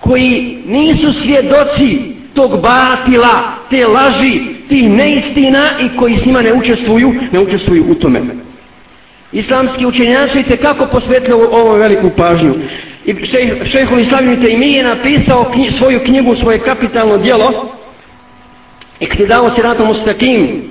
koji 0.00 0.58
nisu 0.66 1.12
svjedoci 1.12 1.98
tog 2.34 2.60
batila, 2.60 3.56
te 3.70 3.86
laži, 3.86 4.40
tih 4.68 4.90
neistina 4.90 5.62
i 5.80 5.96
koji 5.98 6.16
s 6.16 6.24
njima 6.24 6.42
ne 6.42 6.52
učestvuju, 6.52 7.14
ne 7.32 7.40
učestvuju 7.40 7.84
u 7.88 7.94
tome. 7.94 8.20
Islamski 9.32 9.86
učenjaci 9.86 10.42
te 10.42 10.56
kako 10.56 10.86
posvetili 10.86 11.42
ovo 11.52 11.74
veliku 11.74 12.10
pažnju. 12.16 12.54
I 13.04 13.14
šehhul 13.64 14.00
Islamiju 14.00 14.40
te 14.40 14.50
imi 14.50 14.72
je 14.72 14.84
napisao 14.84 15.44
knji, 15.52 15.70
svoju 15.78 16.00
knjigu, 16.04 16.36
svoje 16.36 16.58
kapitalno 16.58 17.18
dijelo, 17.18 17.76
Iktidao 19.00 19.40
knjidao 19.40 19.56
se 19.56 19.62
ratom 19.62 19.90
ustakim, 19.90 20.62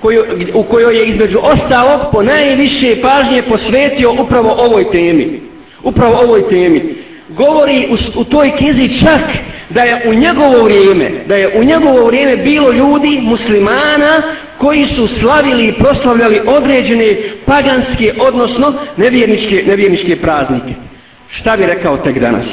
koju, 0.00 0.24
u 0.54 0.62
kojoj 0.62 0.96
je 0.98 1.06
između 1.06 1.38
ostalog 1.42 2.00
po 2.12 2.22
najviše 2.22 2.96
pažnje 3.02 3.42
posvetio 3.42 4.12
upravo 4.12 4.56
ovoj 4.58 4.90
temi. 4.90 5.40
Upravo 5.82 6.18
ovoj 6.22 6.48
temi. 6.48 6.94
Govori 7.28 7.88
u, 7.90 8.20
u 8.20 8.24
toj 8.24 8.52
knjizi 8.56 9.00
čak 9.00 9.22
da 9.70 9.82
je 9.82 10.02
u 10.08 10.14
njegovo 10.14 10.64
vrijeme, 10.64 11.10
da 11.26 11.36
je 11.36 11.58
u 11.58 11.64
njegovo 11.64 12.06
vrijeme 12.06 12.36
bilo 12.36 12.72
ljudi, 12.72 13.20
muslimana, 13.22 14.22
koji 14.58 14.84
su 14.86 15.08
slavili 15.08 15.66
i 15.66 15.72
proslavljali 15.72 16.40
određene 16.46 17.16
paganske, 17.44 18.14
odnosno 18.20 18.74
nevjerničke, 18.96 19.64
nevjerničke 19.66 20.16
praznike. 20.16 20.74
Šta 21.30 21.56
bi 21.56 21.66
rekao 21.66 21.96
tek 21.96 22.18
danas? 22.18 22.46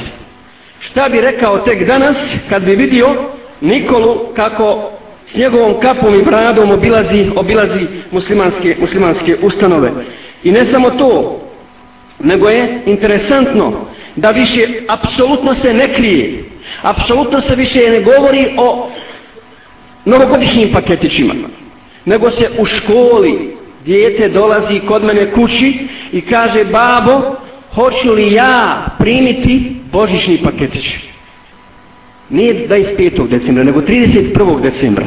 Šta 0.80 1.10
bi 1.10 1.22
rekao 1.22 1.58
tek 1.58 1.88
danas 1.88 2.18
kad 2.50 2.64
bi 2.64 2.76
vidio 2.76 3.16
Nikolu 3.62 4.20
kako 4.36 4.92
s 5.34 5.36
njegovom 5.36 5.74
kapom 5.82 6.16
i 6.16 6.24
bradom 6.24 6.72
obilazi, 6.72 7.26
obilazi 7.36 7.88
muslimanske, 8.12 8.76
muslimanske 8.82 9.38
ustanove. 9.42 9.92
I 10.44 10.52
ne 10.52 10.66
samo 10.72 10.90
to, 10.90 11.42
nego 12.20 12.50
je 12.50 12.82
interesantno 12.86 13.74
da 14.16 14.32
više 14.32 14.68
apsolutno 14.88 15.56
se 15.62 15.74
ne 15.74 15.94
krije, 15.94 16.44
apsolutno 16.82 17.42
se 17.42 17.56
više 17.56 17.80
ne 17.90 18.02
govori 18.02 18.48
o 18.58 18.90
novogodišnjim 20.06 20.70
paketićima, 20.74 21.34
nego 22.06 22.32
se 22.32 22.50
u 22.60 22.66
školi 22.66 23.58
dijete 23.86 24.30
dolazi 24.30 24.80
kod 24.80 25.04
mene 25.04 25.32
kući 25.32 25.88
i 26.12 26.22
kaže 26.22 26.66
babo, 26.66 27.36
hoću 27.74 28.14
li 28.14 28.34
ja 28.34 28.86
primiti 29.00 29.76
božićni 29.92 30.38
paketić? 30.38 30.96
Nije 32.30 32.68
25. 32.68 33.28
decembra, 33.28 33.64
nego 33.64 33.82
31. 33.82 34.62
decembra. 34.62 35.06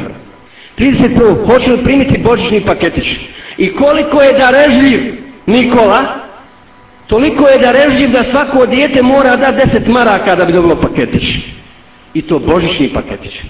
31. 0.77 1.45
hoću 1.45 1.71
li 1.71 1.83
primiti 1.83 2.19
božićni 2.23 2.61
paketić? 2.61 3.15
I 3.57 3.73
koliko 3.73 4.21
je 4.21 4.33
darežljiv 4.33 4.99
Nikola, 5.45 6.26
toliko 7.07 7.47
je 7.47 7.57
da 7.57 7.71
režim 7.71 8.11
da 8.11 8.23
svako 8.31 8.65
dijete 8.65 9.01
mora 9.01 9.35
da 9.35 9.53
10 9.53 9.87
maraka 9.87 10.35
da 10.35 10.45
bi 10.45 10.53
dobilo 10.53 10.75
paketić. 10.75 11.37
I 12.13 12.21
to 12.21 12.39
božićni 12.39 12.89
paketić. 12.89 13.41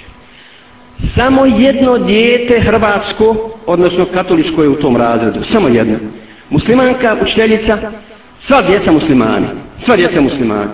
Samo 1.16 1.46
jedno 1.46 1.98
dijete 1.98 2.60
hrvatsko, 2.60 3.52
odnosno 3.66 4.06
katoličko 4.06 4.64
je 4.64 4.70
u 4.70 4.76
tom 4.76 4.98
razredu. 4.98 5.44
Samo 5.52 5.68
jedno. 5.68 5.98
Muslimanka, 6.50 7.18
učiteljica, 7.22 7.78
Sva 8.48 8.62
djeca 8.62 8.92
muslimani. 8.92 9.48
Sva 9.86 9.96
djeca 9.96 10.22
muslimani. 10.22 10.70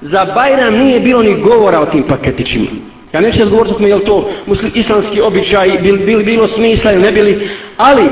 Za 0.00 0.26
Bajram 0.34 0.74
nije 0.74 1.00
bilo 1.00 1.22
ni 1.22 1.34
govora 1.34 1.80
o 1.80 1.86
tim 1.86 2.02
paketićima. 2.02 2.66
Ja 3.12 3.20
neću 3.20 3.38
sad 3.38 3.48
govoriti 3.48 3.74
o 3.74 3.76
tome, 3.76 3.88
je 3.88 4.04
to 4.04 4.30
muslim, 4.46 4.72
islamski 4.74 5.20
običaj, 5.20 5.78
bil, 5.82 5.96
bil, 6.06 6.24
bilo 6.24 6.48
smisla 6.48 6.92
ili 6.92 7.02
ne 7.02 7.12
bili, 7.12 7.48
ali 7.76 8.02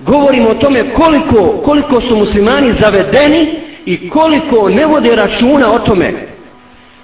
govorimo 0.00 0.48
o 0.48 0.54
tome 0.54 0.94
koliko, 0.94 1.62
koliko 1.64 2.00
su 2.00 2.16
muslimani 2.16 2.74
zavedeni 2.80 3.46
i 3.86 4.08
koliko 4.08 4.68
ne 4.68 4.86
vode 4.86 5.16
računa 5.16 5.72
o 5.72 5.78
tome. 5.78 6.12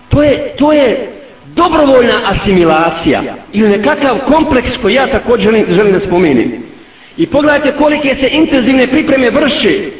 To 0.09 0.23
je, 0.23 0.54
to 0.59 0.73
je 0.73 1.12
dobrovoljna 1.47 2.14
asimilacija 2.26 3.23
ili 3.52 3.68
nekakav 3.68 4.18
kompleks 4.26 4.76
koji 4.82 4.94
ja 4.94 5.06
također 5.06 5.52
želim, 5.52 5.66
želim 5.70 5.92
da 5.92 6.00
spomenim. 6.00 6.62
I 7.16 7.26
pogledajte 7.26 7.78
kolike 7.78 8.16
se 8.20 8.28
intenzivne 8.32 8.87
pripreme 8.87 9.30
vrše 9.30 9.90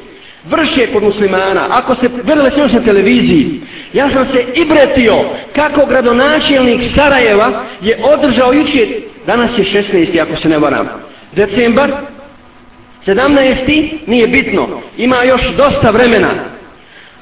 vrše 0.45 0.87
kod 0.93 1.03
muslimana, 1.03 1.67
ako 1.71 1.95
se 1.95 2.09
gledali 2.25 2.51
sve 2.51 2.69
na 2.69 2.85
televiziji, 2.85 3.61
ja 3.93 4.11
sam 4.11 4.27
se 4.27 4.45
ibretio 4.63 5.15
kako 5.55 5.87
gradonačelnik 5.87 6.81
Sarajeva 6.95 7.65
je 7.83 7.99
održao 8.15 8.53
jučer, 8.53 8.89
danas 9.27 9.59
je 9.59 9.65
16. 9.65 10.23
ako 10.23 10.37
se 10.37 10.49
ne 10.49 10.59
varam, 10.59 10.89
decembar, 11.33 11.93
17. 13.07 13.93
nije 14.07 14.27
bitno, 14.27 14.69
ima 14.97 15.23
još 15.23 15.51
dosta 15.57 15.91
vremena 15.91 16.31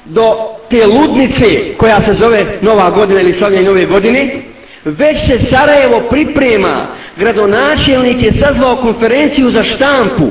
do 0.05 0.35
te 0.69 0.87
ludnice 0.87 1.75
koja 1.77 2.01
se 2.05 2.13
zove 2.13 2.45
Nova 2.61 2.89
godina 2.89 3.21
ili 3.21 3.33
slavljanje 3.33 3.65
Nove 3.65 3.85
godine, 3.85 4.41
već 4.85 5.17
se 5.17 5.39
Sarajevo 5.49 6.01
priprema, 6.09 6.87
gradonačelnik 7.17 8.23
je 8.23 8.33
sazvao 8.41 8.75
konferenciju 8.75 9.49
za 9.49 9.63
štampu, 9.63 10.25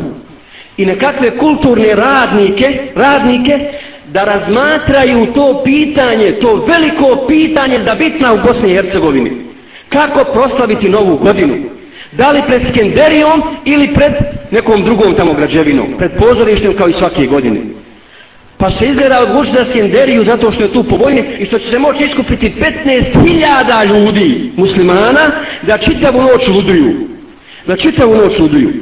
i 0.79 0.87
nekakve 0.87 1.39
kulturne 1.39 1.95
radnike, 1.95 2.79
radnike 2.95 3.59
da 4.13 4.25
razmatraju 4.25 5.27
to 5.35 5.63
pitanje, 5.65 6.33
to 6.33 6.67
veliko 6.69 7.27
pitanje 7.29 7.79
da 7.79 7.95
bitna 7.95 8.33
u 8.33 8.39
Bosni 8.47 8.71
i 8.71 8.75
Hercegovini. 8.75 9.31
Kako 9.89 10.33
proslaviti 10.33 10.89
novu 10.89 11.17
godinu? 11.17 11.55
Da 12.13 12.31
li 12.31 12.43
pred 12.47 12.63
Skenderijom 12.71 13.43
ili 13.65 13.95
pred 13.95 14.13
nekom 14.51 14.83
drugom 14.83 15.15
tamo 15.15 15.33
građevinom? 15.33 15.87
Pred 15.99 16.11
pozorištem 16.19 16.77
kao 16.77 16.89
i 16.89 16.93
svake 16.93 17.27
godine. 17.27 17.61
Pa 18.57 18.71
se 18.71 18.87
izgleda 18.87 19.23
odluči 19.23 19.51
za 19.53 19.65
Skenderiju 19.71 20.25
zato 20.25 20.53
što 20.53 20.63
je 20.63 20.73
tu 20.73 20.85
po 20.85 21.11
i 21.39 21.47
što 21.47 21.59
će 21.59 21.71
se 21.71 21.79
moći 21.79 22.05
iskupiti 22.05 22.53
15.000 22.85 23.87
ljudi, 23.87 24.51
muslimana, 24.57 25.31
da 25.63 25.79
čitavu 25.79 26.23
noć 26.23 26.49
luduju. 26.49 27.09
Da 27.67 27.77
čitavu 27.77 28.15
noć 28.17 28.39
luduju. 28.39 28.73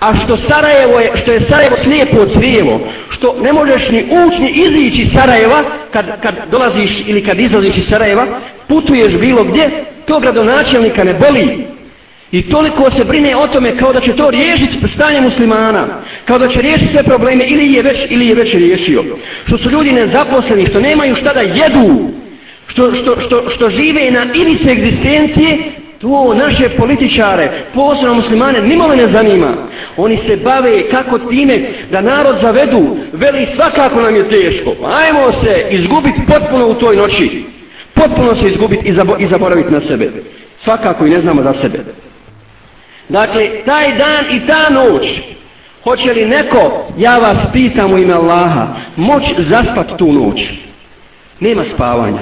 A 0.00 0.14
što 0.24 0.36
Sarajevo 0.36 1.00
je, 1.00 1.10
što 1.22 1.32
je 1.32 1.40
Sarajevo 1.40 1.76
slijepo 1.82 2.26
crijevo, 2.26 2.80
što 3.10 3.36
ne 3.42 3.52
možeš 3.52 3.88
ni 3.88 4.04
ući 4.26 4.42
ni 4.42 4.50
izići 4.50 5.02
iz 5.02 5.08
Sarajeva, 5.14 5.62
kad, 5.92 6.20
kad 6.22 6.34
dolaziš 6.50 6.90
ili 7.06 7.24
kad 7.24 7.40
izlaziš 7.40 7.76
iz 7.76 7.84
Sarajeva, 7.88 8.26
putuješ 8.68 9.14
bilo 9.14 9.44
gdje, 9.44 9.70
to 10.06 10.20
gradonačelnika 10.20 11.04
ne 11.04 11.14
boli. 11.14 11.66
I 12.34 12.42
toliko 12.42 12.90
se 12.90 13.04
brine 13.04 13.36
o 13.36 13.46
tome 13.46 13.76
kao 13.76 13.92
da 13.92 14.00
će 14.00 14.12
to 14.12 14.30
riješiti 14.30 14.88
stanje 14.94 15.20
muslimana, 15.20 15.86
kao 16.24 16.38
da 16.38 16.48
će 16.48 16.62
riješiti 16.62 16.92
sve 16.92 17.02
probleme 17.02 17.44
ili 17.46 17.72
je 17.72 17.82
već, 17.82 17.98
ili 18.10 18.26
je 18.26 18.34
već 18.34 18.54
riješio. 18.54 19.04
Što 19.46 19.58
su 19.58 19.70
ljudi 19.70 19.92
nezaposleni, 19.92 20.66
što 20.66 20.80
nemaju 20.80 21.14
šta 21.14 21.32
da 21.32 21.40
jedu, 21.40 22.10
što, 22.66 22.94
što, 22.94 23.20
što, 23.20 23.48
što 23.48 23.70
žive 23.70 24.10
na 24.10 24.26
ivice 24.34 24.70
egzistencije, 24.70 25.58
To 26.00 26.34
naše 26.34 26.68
političare, 26.68 27.50
posebno 27.74 28.14
muslimane, 28.14 28.60
nimalo 28.62 28.94
ne 28.94 29.08
zanima. 29.08 29.54
Oni 29.96 30.18
se 30.26 30.36
bave 30.36 30.82
kako 30.90 31.18
time 31.18 31.58
da 31.90 32.00
narod 32.00 32.36
zavedu, 32.40 32.96
veli 33.12 33.46
svakako 33.54 34.00
nam 34.00 34.16
je 34.16 34.28
teško. 34.28 34.74
Pa 34.82 34.88
ajmo 34.96 35.32
se 35.32 35.66
izgubiti 35.70 36.20
potpuno 36.26 36.66
u 36.68 36.74
toj 36.74 36.96
noći. 36.96 37.44
Potpuno 37.94 38.36
se 38.36 38.46
izgubiti 38.46 38.88
i, 38.88 38.94
zabo 38.94 39.16
i 39.18 39.26
zaboraviti 39.26 39.72
na 39.72 39.80
sebe. 39.80 40.10
Svakako 40.64 41.06
i 41.06 41.10
ne 41.10 41.20
znamo 41.20 41.42
za 41.42 41.54
sebe. 41.62 42.03
Dakle, 43.08 43.50
taj 43.64 43.96
dan 43.96 44.36
i 44.36 44.46
ta 44.46 44.70
noć, 44.70 45.20
hoće 45.84 46.12
li 46.12 46.24
neko, 46.24 46.86
ja 46.98 47.18
vas 47.18 47.36
pitam 47.52 47.92
u 47.92 47.98
ime 47.98 48.14
Allaha, 48.14 48.66
moć 48.96 49.22
zaspat 49.38 49.98
tu 49.98 50.12
noć? 50.12 50.50
Nema 51.40 51.62
spavanja. 51.74 52.20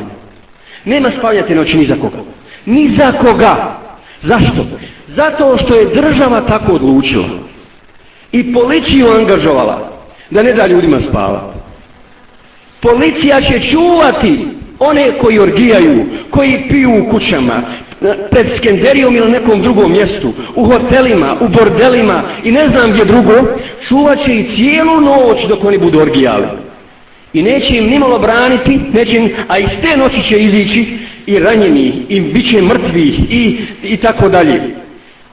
Nema 0.84 1.10
spavanja 1.18 1.46
te 1.46 1.54
noći 1.54 1.78
ni 1.78 1.86
za 1.86 1.94
koga. 1.94 2.18
Ni 2.66 2.94
za 2.96 3.12
koga. 3.12 3.78
Zašto? 4.22 4.66
Zato 5.08 5.56
što 5.58 5.74
je 5.74 5.94
država 5.94 6.40
tako 6.40 6.72
odlučila. 6.72 7.28
I 8.32 8.52
policiju 8.52 9.08
angažovala 9.12 9.92
da 10.30 10.42
ne 10.42 10.52
da 10.52 10.66
ljudima 10.66 10.98
spavati. 11.10 11.58
Policija 12.80 13.40
će 13.40 13.60
čuvati 13.60 14.46
one 14.78 15.18
koji 15.18 15.38
orgijaju, 15.38 16.06
koji 16.30 16.66
piju 16.68 16.90
u 16.90 17.10
kućama, 17.10 17.62
pred 18.30 18.46
Skenderijom 18.56 19.16
ili 19.16 19.30
nekom 19.30 19.62
drugom 19.62 19.92
mjestu, 19.92 20.32
u 20.54 20.64
hotelima, 20.64 21.36
u 21.40 21.48
bordelima 21.48 22.22
i 22.44 22.52
ne 22.52 22.68
znam 22.68 22.90
gdje 22.90 23.04
drugo, 23.04 23.32
čuvat 23.88 24.24
će 24.24 24.34
i 24.34 24.56
cijelu 24.56 25.00
noć 25.00 25.46
dok 25.48 25.64
oni 25.64 25.78
budu 25.78 26.00
orgijali. 26.00 26.46
I 27.32 27.42
neće 27.42 27.76
im 27.76 27.86
nimalo 27.86 28.18
braniti, 28.18 28.80
neće 28.92 29.16
im, 29.16 29.30
a 29.48 29.58
iz 29.58 29.68
te 29.82 29.96
noći 29.96 30.22
će 30.22 30.38
izići 30.38 30.98
i 31.26 31.38
ranjeni, 31.38 31.92
i 32.08 32.20
bit 32.20 32.50
će 32.50 32.62
mrtvi, 32.62 33.02
i, 33.30 33.58
i 33.82 33.96
tako 33.96 34.28
dalje. 34.28 34.60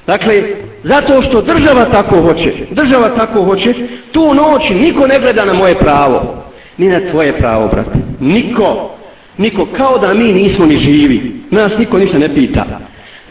Dakle, 0.08 0.44
zato 0.84 1.22
što 1.22 1.42
država 1.42 1.86
tako 1.86 2.22
hoće, 2.22 2.54
država 2.72 3.10
tako 3.10 3.44
hoće, 3.44 3.74
tu 4.12 4.34
noć 4.34 4.70
niko 4.70 5.08
ne 5.08 5.20
gleda 5.20 5.46
na 5.46 5.54
moje 5.54 5.76
pravo, 5.76 6.44
ni 6.78 6.88
na 6.88 7.00
tvoje 7.12 7.34
pravo, 7.34 7.68
brate. 7.68 8.00
Niko, 8.20 8.96
niko, 9.40 9.66
kao 9.66 9.98
da 9.98 10.14
mi 10.14 10.34
nismo 10.34 10.66
ni 10.66 10.78
živi. 10.78 11.32
Nas 11.52 11.78
niko 11.78 11.98
ništa 11.98 12.18
ne 12.18 12.36
pita. 12.36 12.66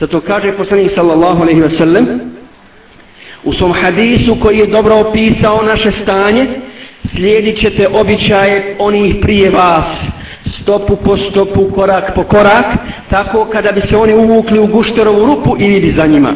Zato 0.00 0.20
kaže 0.20 0.52
poslanik 0.52 0.92
sallallahu 0.94 1.42
alaihi 1.42 1.60
wa 1.60 1.78
sallam, 1.78 2.06
u 3.44 3.52
svom 3.52 3.72
hadisu 3.72 4.36
koji 4.42 4.58
je 4.58 4.66
dobro 4.66 4.94
opisao 4.96 5.62
naše 5.62 5.92
stanje, 5.92 6.46
slijedit 7.14 7.58
ćete 7.58 7.88
običaje 7.88 8.76
onih 8.78 9.16
prije 9.20 9.50
vas, 9.50 9.84
stopu 10.60 10.96
po 10.96 11.16
stopu, 11.16 11.70
korak 11.74 12.14
po 12.14 12.24
korak, 12.24 12.66
tako 13.10 13.44
kada 13.44 13.72
bi 13.72 13.80
se 13.80 13.96
oni 13.96 14.14
uvukli 14.14 14.58
u 14.58 14.66
gušterovu 14.66 15.26
rupu 15.26 15.56
i 15.58 15.68
vidi 15.68 15.94
za 15.96 16.06
njima. 16.06 16.32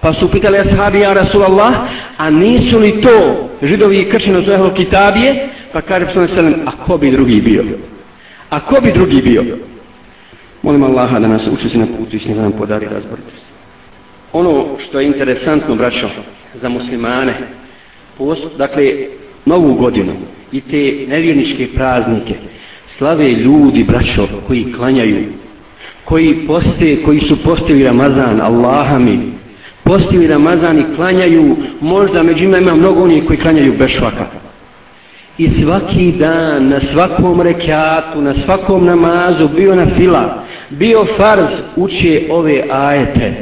Pa 0.00 0.12
su 0.12 0.30
pitali 0.30 0.58
ashabi, 0.58 1.00
ja 1.00 1.12
Rasulallah, 1.12 1.72
a 2.16 2.30
nisu 2.30 2.78
li 2.78 3.00
to 3.00 3.48
židovi 3.62 4.00
i 4.00 4.10
kršeno 4.10 4.40
zove 4.40 4.74
kitabije? 4.74 5.48
Pa 5.72 5.80
kaže 5.80 6.06
poslanik 6.06 6.30
sallallahu 6.30 6.48
alaihi 6.48 6.60
ve 6.60 6.64
sallam, 6.64 6.80
a 6.82 6.86
ko 6.86 6.98
bi 6.98 7.10
drugi 7.10 7.40
bio? 7.40 7.64
A 8.50 8.60
ko 8.60 8.80
bi 8.80 8.92
drugi 8.92 9.22
bio? 9.22 9.44
Molim 10.62 10.82
Allaha 10.82 11.18
da 11.18 11.28
nas 11.28 11.48
učesti 11.52 11.78
na 11.78 11.86
putu 11.86 12.16
i 12.16 12.34
da 12.34 12.42
nam 12.42 12.52
podari 12.52 12.86
razboritost. 12.86 13.44
Ono 14.32 14.66
što 14.78 15.00
je 15.00 15.06
interesantno, 15.06 15.74
braćo, 15.74 16.08
za 16.62 16.68
muslimane, 16.68 17.34
post, 18.18 18.46
dakle, 18.58 18.92
novu 19.46 19.74
godinu 19.74 20.12
i 20.52 20.60
te 20.60 21.06
nevjerničke 21.08 21.68
praznike, 21.74 22.34
slave 22.98 23.32
ljudi, 23.32 23.84
braćo, 23.84 24.28
koji 24.46 24.72
klanjaju, 24.72 25.24
koji 26.04 26.46
poste, 26.46 27.02
koji 27.04 27.20
su 27.20 27.42
postili 27.42 27.84
Ramazan, 27.84 28.40
Allaha 28.40 28.98
mi, 28.98 29.18
postili 29.84 30.26
Ramazan 30.26 30.78
i 30.78 30.94
klanjaju, 30.96 31.56
možda 31.80 32.22
među 32.22 32.44
ima 32.44 32.58
ima 32.58 32.74
mnogo 32.74 33.02
onih 33.02 33.24
koji 33.26 33.38
klanjaju 33.38 33.74
bez 33.78 33.90
švaka. 33.90 34.39
I 35.40 35.48
svaki 35.62 36.12
dan, 36.12 36.68
na 36.68 36.80
svakom 36.92 37.40
rekatu, 37.40 38.20
na 38.20 38.34
svakom 38.44 38.84
namazu, 38.84 39.48
bio 39.48 39.74
na 39.74 39.86
fila, 39.96 40.44
bio 40.70 41.04
farz, 41.16 41.52
uče 41.76 42.26
ove 42.30 42.62
ajete. 42.70 43.32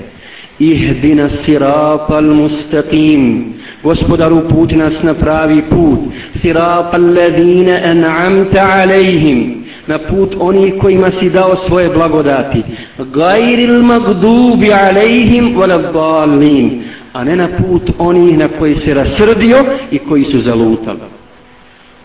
Ihdina 0.59 1.29
sirata 1.45 2.15
al-mustaqim. 2.19 3.53
Gospodaru 3.83 4.39
uputi 4.39 4.77
nas 4.77 5.03
na 5.03 5.15
pravi 5.15 5.63
put. 5.71 5.99
Sirata 6.43 6.97
al-ladina 6.97 7.81
an'amta 7.91 8.63
alejhim. 8.83 9.65
Na 9.87 9.99
put 9.99 10.37
onih 10.39 10.75
kojima 10.81 11.11
si 11.21 11.31
dao 11.31 11.57
svoje 11.67 11.89
blagodati. 11.89 12.63
Gajril 12.99 13.83
magdubi 13.83 14.73
alejhim 14.73 15.57
walabdalin. 15.57 16.83
A 17.13 17.25
ne 17.25 17.37
na 17.37 17.49
put 17.49 17.91
onih 17.99 18.39
na 18.39 18.49
koji 18.49 18.75
se 18.75 18.95
rasrdio 18.95 19.65
i 19.91 19.99
koji 19.99 20.25
su 20.25 20.41
zalutali. 20.41 21.18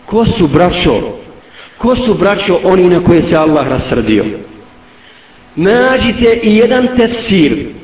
Ko 0.06 0.24
su 0.24 0.48
braćo? 0.48 1.00
Ko 1.78 1.96
su 1.96 2.14
braćo 2.14 2.58
oni 2.64 2.88
na 2.88 3.04
koje 3.04 3.22
se 3.28 3.36
Allah 3.36 3.68
rasrdio? 3.68 4.24
Nađite 5.56 6.40
i 6.42 6.56
jedan 6.56 6.88
tefsir 6.96 7.74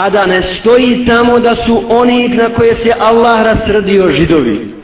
a 0.00 0.10
da 0.10 0.26
ne 0.26 0.42
stoji 0.42 1.04
tamo 1.06 1.38
da 1.38 1.56
su 1.56 1.82
oni 1.88 2.28
na 2.28 2.48
koje 2.48 2.76
se 2.76 2.92
Allah 3.00 3.42
rasrdio 3.42 4.10
židovi, 4.10 4.74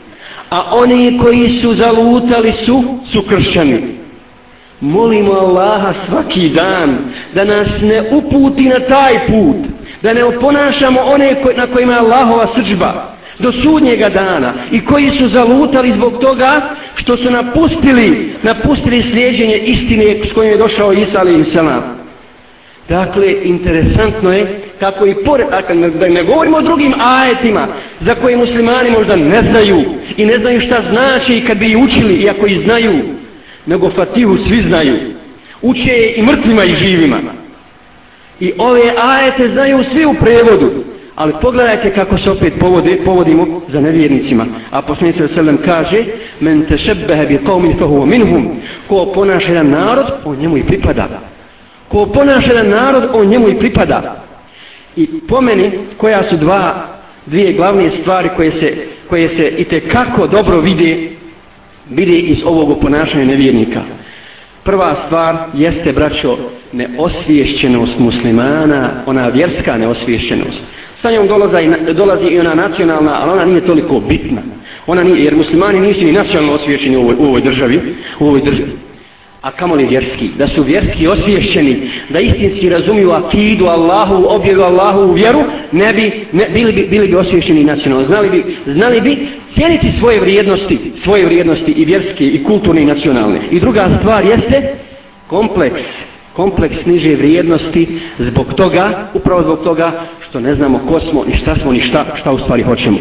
a 0.49 0.63
oni 0.71 1.19
koji 1.23 1.49
su 1.49 1.73
zalutali 1.73 2.53
su, 2.65 2.83
su 3.11 3.21
kršćani. 3.21 3.97
Molimo 4.81 5.31
Allaha 5.31 5.93
svaki 6.07 6.49
dan 6.49 6.97
da 7.33 7.43
nas 7.43 7.67
ne 7.81 8.03
uputi 8.11 8.63
na 8.63 8.79
taj 8.79 9.27
put, 9.27 9.55
da 10.01 10.13
ne 10.13 10.23
oponašamo 10.23 10.99
one 11.01 11.35
na 11.57 11.67
kojima 11.67 11.93
je 11.93 11.99
Allahova 11.99 12.47
srđba 12.55 13.16
do 13.39 13.51
sudnjega 13.51 14.09
dana 14.09 14.53
i 14.71 14.85
koji 14.85 15.09
su 15.09 15.29
zalutali 15.29 15.91
zbog 15.91 16.17
toga 16.21 16.75
što 16.95 17.17
su 17.17 17.31
napustili, 17.31 18.33
napustili 18.43 19.01
slijeđenje 19.11 19.57
istine 19.57 20.15
s 20.29 20.33
kojim 20.33 20.51
je 20.51 20.57
došao 20.57 20.93
Isa 20.93 21.19
alaih 21.19 21.45
salam. 21.53 21.97
Dakle, 22.89 23.35
interesantno 23.43 24.31
je 24.31 24.61
kako 24.79 25.05
i 25.05 25.15
pored, 25.25 25.47
dakle, 25.49 25.89
da 25.89 26.09
ne 26.09 26.23
govorimo 26.23 26.57
o 26.57 26.61
drugim 26.61 26.93
ajetima 26.99 27.67
za 28.01 28.15
koje 28.15 28.37
muslimani 28.37 28.91
možda 28.91 29.15
ne 29.15 29.41
znaju 29.41 29.83
i 30.17 30.25
ne 30.25 30.37
znaju 30.37 30.61
šta 30.61 30.81
znači 30.91 31.37
i 31.37 31.41
kad 31.41 31.57
bi 31.57 31.75
učili 31.75 32.13
i 32.13 32.29
ako 32.29 32.45
i 32.47 32.61
znaju, 32.65 32.93
nego 33.65 33.89
Fatihu 33.89 34.37
svi 34.37 34.63
znaju. 34.67 34.95
Uče 35.61 36.13
i 36.15 36.21
mrtvima 36.21 36.63
i 36.63 36.75
živima. 36.75 37.17
I 38.39 38.51
ove 38.57 38.93
ajete 39.01 39.49
znaju 39.49 39.83
svi 39.91 40.05
u 40.05 40.13
prevodu, 40.13 40.71
Ali 41.17 41.33
pogledajte 41.41 41.93
kako 41.93 42.17
se 42.17 42.31
opet 42.31 42.53
povode, 42.59 42.97
povodimo 43.05 43.61
za 43.69 43.81
nevjernicima. 43.81 44.45
A 44.71 44.81
poslanik 44.81 45.15
se 45.15 45.57
kaže: 45.65 46.03
"Men 46.39 46.65
tashabbaha 46.65 47.25
bi 47.25 47.39
qaumin 47.45 47.77
fa 47.79 47.85
huwa 47.85 48.05
minhum." 48.05 48.47
Ko 48.87 49.05
ponaša 49.05 49.51
jedan 49.51 49.69
narod, 49.69 50.05
on 50.25 50.37
njemu 50.37 50.57
i 50.57 50.63
pripada. 50.63 51.07
Ko 51.87 52.05
ponaša 52.05 52.51
jedan 52.53 52.69
narod, 52.69 53.09
on 53.13 53.27
njemu 53.27 53.49
i 53.49 53.59
pripada. 53.59 54.23
I 54.95 55.07
pomeni 55.27 55.71
koja 55.97 56.23
su 56.23 56.37
dva 56.37 56.85
dvije 57.25 57.53
glavne 57.53 57.91
stvari 58.01 58.29
koje 58.35 58.51
se 58.51 58.75
koje 59.09 59.29
se 59.29 59.47
i 59.57 59.63
te 59.63 59.79
kako 59.79 60.27
dobro 60.27 60.59
vide 60.59 61.09
vide 61.89 62.17
iz 62.17 62.37
ovog 62.45 62.79
ponašanja 62.81 63.25
nevjernika. 63.25 63.81
Prva 64.63 64.95
stvar 65.05 65.35
jeste, 65.53 65.93
braćo, 65.93 66.37
neosviješćenost 66.73 67.99
muslimana, 67.99 68.89
ona 69.05 69.27
vjerska 69.27 69.77
neosviješćenost. 69.77 70.61
Sa 71.01 71.11
njom 71.11 71.27
dolazi, 71.27 71.69
dolazi 71.93 72.27
i 72.27 72.39
ona 72.39 72.53
nacionalna, 72.53 73.17
ali 73.21 73.31
ona 73.31 73.45
nije 73.45 73.65
toliko 73.65 73.99
bitna. 73.99 74.41
Ona 74.87 75.03
nije, 75.03 75.23
jer 75.23 75.35
muslimani 75.35 75.79
nisu 75.79 76.05
ni 76.05 76.11
nacionalno 76.11 76.53
osviješćeni 76.53 76.97
u 76.97 77.01
ovoj, 77.01 77.15
u 77.19 77.23
ovoj 77.23 77.41
državi, 77.41 77.79
u 78.19 78.27
ovoj 78.27 78.41
državi. 78.41 78.71
A 79.41 79.51
kamo 79.51 79.75
li 79.75 79.85
vjerski? 79.85 80.29
Da 80.37 80.47
su 80.47 80.63
vjerski 80.63 81.07
osvješćeni, 81.07 81.89
da 82.09 82.19
istinski 82.19 82.69
razumiju 82.69 83.11
akidu 83.11 83.65
Allahu, 83.65 84.25
objedu 84.29 84.61
Allahu 84.61 84.99
u 84.99 85.13
vjeru, 85.13 85.43
ne 85.71 85.93
bi, 85.93 86.25
ne, 86.31 86.49
bili, 86.53 86.73
bi, 86.73 86.87
bili 86.89 87.07
bi 87.07 87.15
osvješćeni 87.15 87.63
nacionalno. 87.63 88.07
Znali 88.07 88.29
bi, 88.29 88.55
znali 88.65 89.01
bi 89.01 89.27
cijeniti 89.55 89.87
svoje 89.99 90.19
vrijednosti, 90.19 90.91
svoje 91.03 91.25
vrijednosti 91.25 91.71
i 91.71 91.85
vjerske 91.85 92.27
i 92.27 92.43
kulturne 92.43 92.81
i 92.81 92.85
nacionalne. 92.85 93.39
I 93.51 93.59
druga 93.59 93.89
stvar 93.99 94.25
jeste 94.25 94.75
kompleks 95.27 95.81
kompleks 96.37 96.85
niže 96.85 97.15
vrijednosti 97.15 97.99
zbog 98.19 98.53
toga, 98.53 99.09
upravo 99.13 99.41
zbog 99.41 99.63
toga 99.63 99.91
što 100.29 100.39
ne 100.39 100.55
znamo 100.55 100.79
ko 100.89 100.99
smo, 100.99 101.23
ni 101.23 101.35
šta 101.35 101.55
smo, 101.55 101.71
ni 101.71 101.79
šta, 101.79 102.05
šta 102.15 102.31
u 102.31 102.39
stvari 102.39 102.63
hoćemo. 102.63 102.97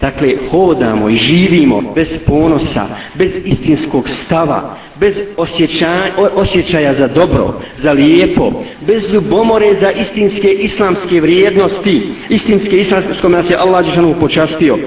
Dakle, 0.00 0.32
hodamo 0.50 1.08
i 1.08 1.14
živimo 1.14 1.92
bez 1.94 2.08
ponosa, 2.26 2.86
bez 3.14 3.30
istinskog 3.44 4.08
stava, 4.26 4.76
bez 5.00 5.14
osjećaja, 5.36 6.02
osjećaja 6.34 6.94
za 6.94 7.08
dobro, 7.08 7.60
za 7.82 7.92
lijepo, 7.92 8.52
bez 8.86 9.02
ljubomore 9.12 9.66
za 9.80 9.90
istinske 9.90 10.48
islamske 10.48 11.20
vrijednosti, 11.20 12.02
istinske 12.28 12.76
islamske 12.76 13.14
s 13.14 13.22
nas 13.22 13.50
je 13.50 13.56
Allah 13.56 13.86
Đešanu 13.86 14.14
počastio, 14.20 14.78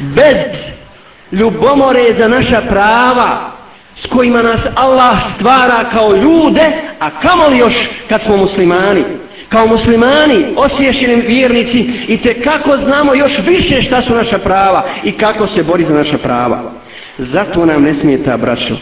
bez 0.00 0.36
ljubomore 1.32 2.14
za 2.18 2.28
naša 2.28 2.60
prava, 2.60 3.52
s 3.96 4.06
kojima 4.06 4.42
nas 4.42 4.60
Allah 4.74 5.18
stvara 5.36 5.84
kao 5.92 6.16
ljude, 6.16 6.72
a 7.00 7.10
kamoli 7.10 7.58
još 7.58 7.88
kad 8.08 8.22
smo 8.22 8.36
muslimani? 8.36 9.04
Kao 9.48 9.66
muslimani, 9.66 10.44
osvješćeni 10.56 11.14
vjernici 11.14 11.90
i 12.08 12.18
te 12.18 12.42
kako 12.42 12.76
znamo 12.76 13.14
još 13.14 13.38
više 13.46 13.82
šta 13.82 14.02
su 14.02 14.14
naša 14.14 14.38
prava 14.38 14.84
i 15.04 15.12
kako 15.12 15.46
se 15.46 15.62
bori 15.62 15.84
za 15.88 15.94
naša 15.94 16.18
prava. 16.18 16.72
Zato 17.18 17.66
nam 17.66 17.82
ne 17.82 17.94
smijeta, 18.00 18.36
braćo. 18.36 18.76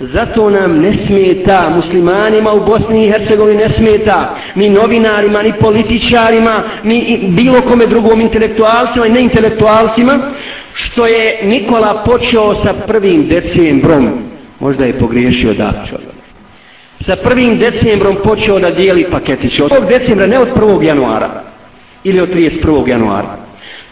Zato 0.00 0.50
nam 0.50 0.80
ne 0.80 0.92
smeta, 1.06 1.70
muslimanima 1.76 2.52
u 2.52 2.64
Bosni 2.64 3.06
i 3.06 3.10
Hercegovini 3.10 3.58
ne 3.58 3.68
smeta, 3.68 4.34
ni 4.54 4.70
novinarima, 4.70 5.42
ni 5.42 5.52
političarima, 5.60 6.62
ni 6.84 7.24
bilo 7.28 7.60
kome 7.60 7.86
drugom 7.86 8.20
intelektualcima 8.20 9.06
i 9.06 9.12
neintelektualcima 9.12 10.18
što 10.74 11.06
je 11.06 11.40
Nikola 11.42 12.02
počeo 12.06 12.54
sa 12.54 12.74
prvim 12.86 13.26
decembrom 13.26 14.10
možda 14.60 14.84
je 14.84 14.98
pogriješio 14.98 15.54
da 15.54 15.84
sa 17.06 17.16
prvim 17.16 17.58
decembrom 17.58 18.16
počeo 18.24 18.58
da 18.58 18.70
dijeli 18.70 19.10
paketiće 19.10 19.64
od 19.64 19.70
tog 19.70 19.88
decembra 19.88 20.26
ne 20.26 20.38
od 20.38 20.48
1. 20.56 20.82
januara 20.82 21.42
ili 22.04 22.20
od 22.20 22.34
31. 22.34 22.88
januara 22.88 23.36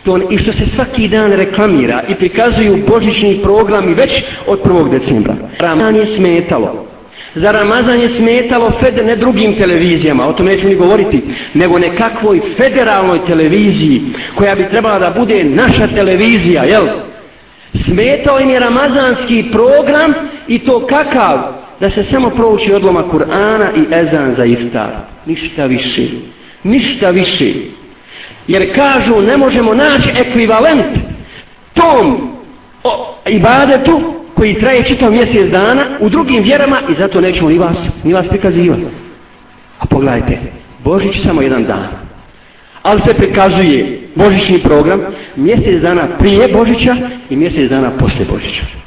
to 0.05 0.13
on, 0.13 0.23
i 0.31 0.39
što 0.39 0.53
se 0.53 0.67
svaki 0.75 1.09
dan 1.09 1.33
reklamira 1.33 2.03
i 2.09 2.15
prikazuju 2.15 2.85
božićni 2.89 3.41
programi 3.43 3.95
već 3.95 4.23
od 4.47 4.61
1. 4.65 4.91
decembra 4.91 5.35
Ramazan 5.59 5.97
je 5.97 6.07
smetalo 6.17 6.91
za 7.35 7.53
Ramazan 7.53 8.01
je 8.01 8.09
smetalo 8.17 8.71
fed, 8.81 9.07
ne 9.07 9.17
drugim 9.17 9.55
televizijama, 9.55 10.29
o 10.29 10.33
tom 10.33 10.47
neću 10.47 10.69
ni 10.69 10.75
govoriti, 10.75 11.23
nego 11.55 11.79
nekakvoj 11.79 12.41
federalnoj 12.57 13.19
televiziji, 13.27 14.03
koja 14.35 14.55
bi 14.55 14.69
trebala 14.71 14.99
da 14.99 15.11
bude 15.11 15.45
naša 15.45 15.87
televizija, 15.87 16.65
jel? 16.65 16.87
Smetao 17.85 18.41
im 18.41 18.51
je 18.51 18.61
ramazanski 18.61 19.45
program 19.53 20.15
i 20.49 20.59
to 20.59 20.87
kakav? 20.87 21.60
Da 21.81 21.91
se 21.91 22.05
samo 22.05 22.31
prouči 22.31 22.73
odloma 22.73 23.03
Kur'ana 23.13 23.69
i 23.77 23.95
ezan 23.95 24.35
za 24.37 24.45
iftar. 24.45 24.91
Ništa 25.27 25.67
više. 25.67 26.03
Ništa 26.65 27.11
više. 27.11 27.53
Jer 28.49 28.75
kažu 28.75 29.21
ne 29.21 29.37
možemo 29.37 29.75
naći 29.75 30.11
ekvivalent 30.19 30.99
tom 31.75 32.31
o, 32.85 33.15
ibadetu 33.29 34.15
koji 34.35 34.55
traje 34.55 34.85
čitav 34.85 35.13
mjesec 35.13 35.51
dana 35.51 35.83
u 36.01 36.09
drugim 36.09 36.43
vjerama 36.43 36.77
i 36.91 36.95
zato 36.99 37.21
nećemo 37.21 37.49
ni 37.49 37.59
vas, 37.59 37.77
ni 38.05 38.13
vas 38.13 38.27
prikazivati. 38.29 38.83
A 39.79 39.87
pogledajte, 39.87 40.39
Božić 40.85 41.23
samo 41.23 41.43
jedan 41.43 41.65
dan. 41.65 41.89
Ali 42.83 43.01
se 43.07 43.15
prikazuje 43.15 44.01
Božićni 44.15 44.59
program 44.59 45.01
mjesec 45.37 45.83
dana 45.83 46.09
prije 46.19 46.49
Božića 46.49 46.97
i 47.31 47.37
mjesec 47.37 47.71
dana 47.71 47.91
poslije 47.91 48.27
Božića. 48.33 48.80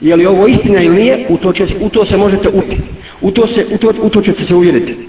Je 0.00 0.16
li 0.16 0.26
ovo 0.26 0.46
istina 0.46 0.80
ili 0.80 0.96
nije, 0.96 1.26
u 1.28 1.36
to, 1.36 1.52
će, 1.52 1.66
u 1.80 1.88
to 1.88 2.04
se 2.04 2.16
možete 2.16 2.48
uti. 2.48 2.78
U 3.20 3.30
to, 3.30 3.46
se, 3.46 3.66
u, 3.74 3.78
to, 3.78 3.92
u 4.02 4.08
to 4.08 4.22
ćete 4.22 4.44
se 4.44 4.54
uvjeriti. 4.54 5.08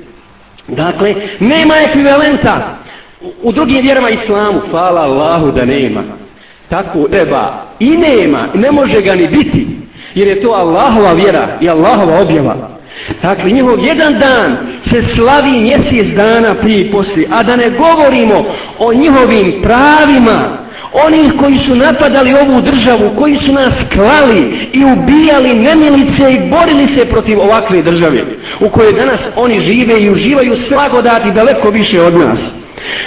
Dakle, 0.67 1.15
nema 1.39 1.73
ekvivalenta 1.89 2.77
u, 3.21 3.31
u 3.43 3.51
drugim 3.51 3.81
vjerama 3.81 4.09
islamu. 4.09 4.61
Hvala 4.71 5.01
Allahu 5.01 5.51
da 5.51 5.65
nema. 5.65 6.03
Tako 6.69 7.07
treba. 7.07 7.65
I 7.79 7.89
nema. 7.89 8.39
Ne 8.53 8.71
može 8.71 9.01
ga 9.01 9.15
ni 9.15 9.27
biti. 9.27 9.67
Jer 10.15 10.27
je 10.27 10.41
to 10.41 10.49
Allahova 10.49 11.13
vjera 11.13 11.57
i 11.61 11.69
Allahova 11.69 12.21
objava. 12.21 12.76
Dakle, 13.21 13.51
njihov 13.51 13.79
jedan 13.79 14.13
dan 14.13 14.57
se 14.89 15.03
slavi 15.15 15.51
mjesec 15.51 16.15
dana 16.15 16.53
prije 16.53 16.79
i 16.81 16.91
poslije. 16.91 17.27
A 17.31 17.43
da 17.43 17.55
ne 17.55 17.69
govorimo 17.69 18.45
o 18.79 18.93
njihovim 18.93 19.53
pravima, 19.61 20.67
onih 20.93 21.33
koji 21.39 21.57
su 21.57 21.75
napadali 21.75 22.33
ovu 22.33 22.61
državu, 22.61 23.11
koji 23.17 23.35
su 23.35 23.53
nas 23.53 23.73
klali 23.93 24.69
i 24.73 24.83
ubijali 24.85 25.53
nemilice 25.53 26.33
i 26.33 26.49
borili 26.49 26.87
se 26.95 27.05
protiv 27.05 27.39
ovakve 27.39 27.81
države, 27.81 28.19
u 28.59 28.69
kojoj 28.69 28.93
danas 28.93 29.19
oni 29.35 29.59
žive 29.59 30.01
i 30.01 30.09
uživaju 30.09 30.57
slagodati 30.67 31.31
daleko 31.31 31.69
više 31.69 32.01
od 32.01 32.13
nas. 32.13 32.39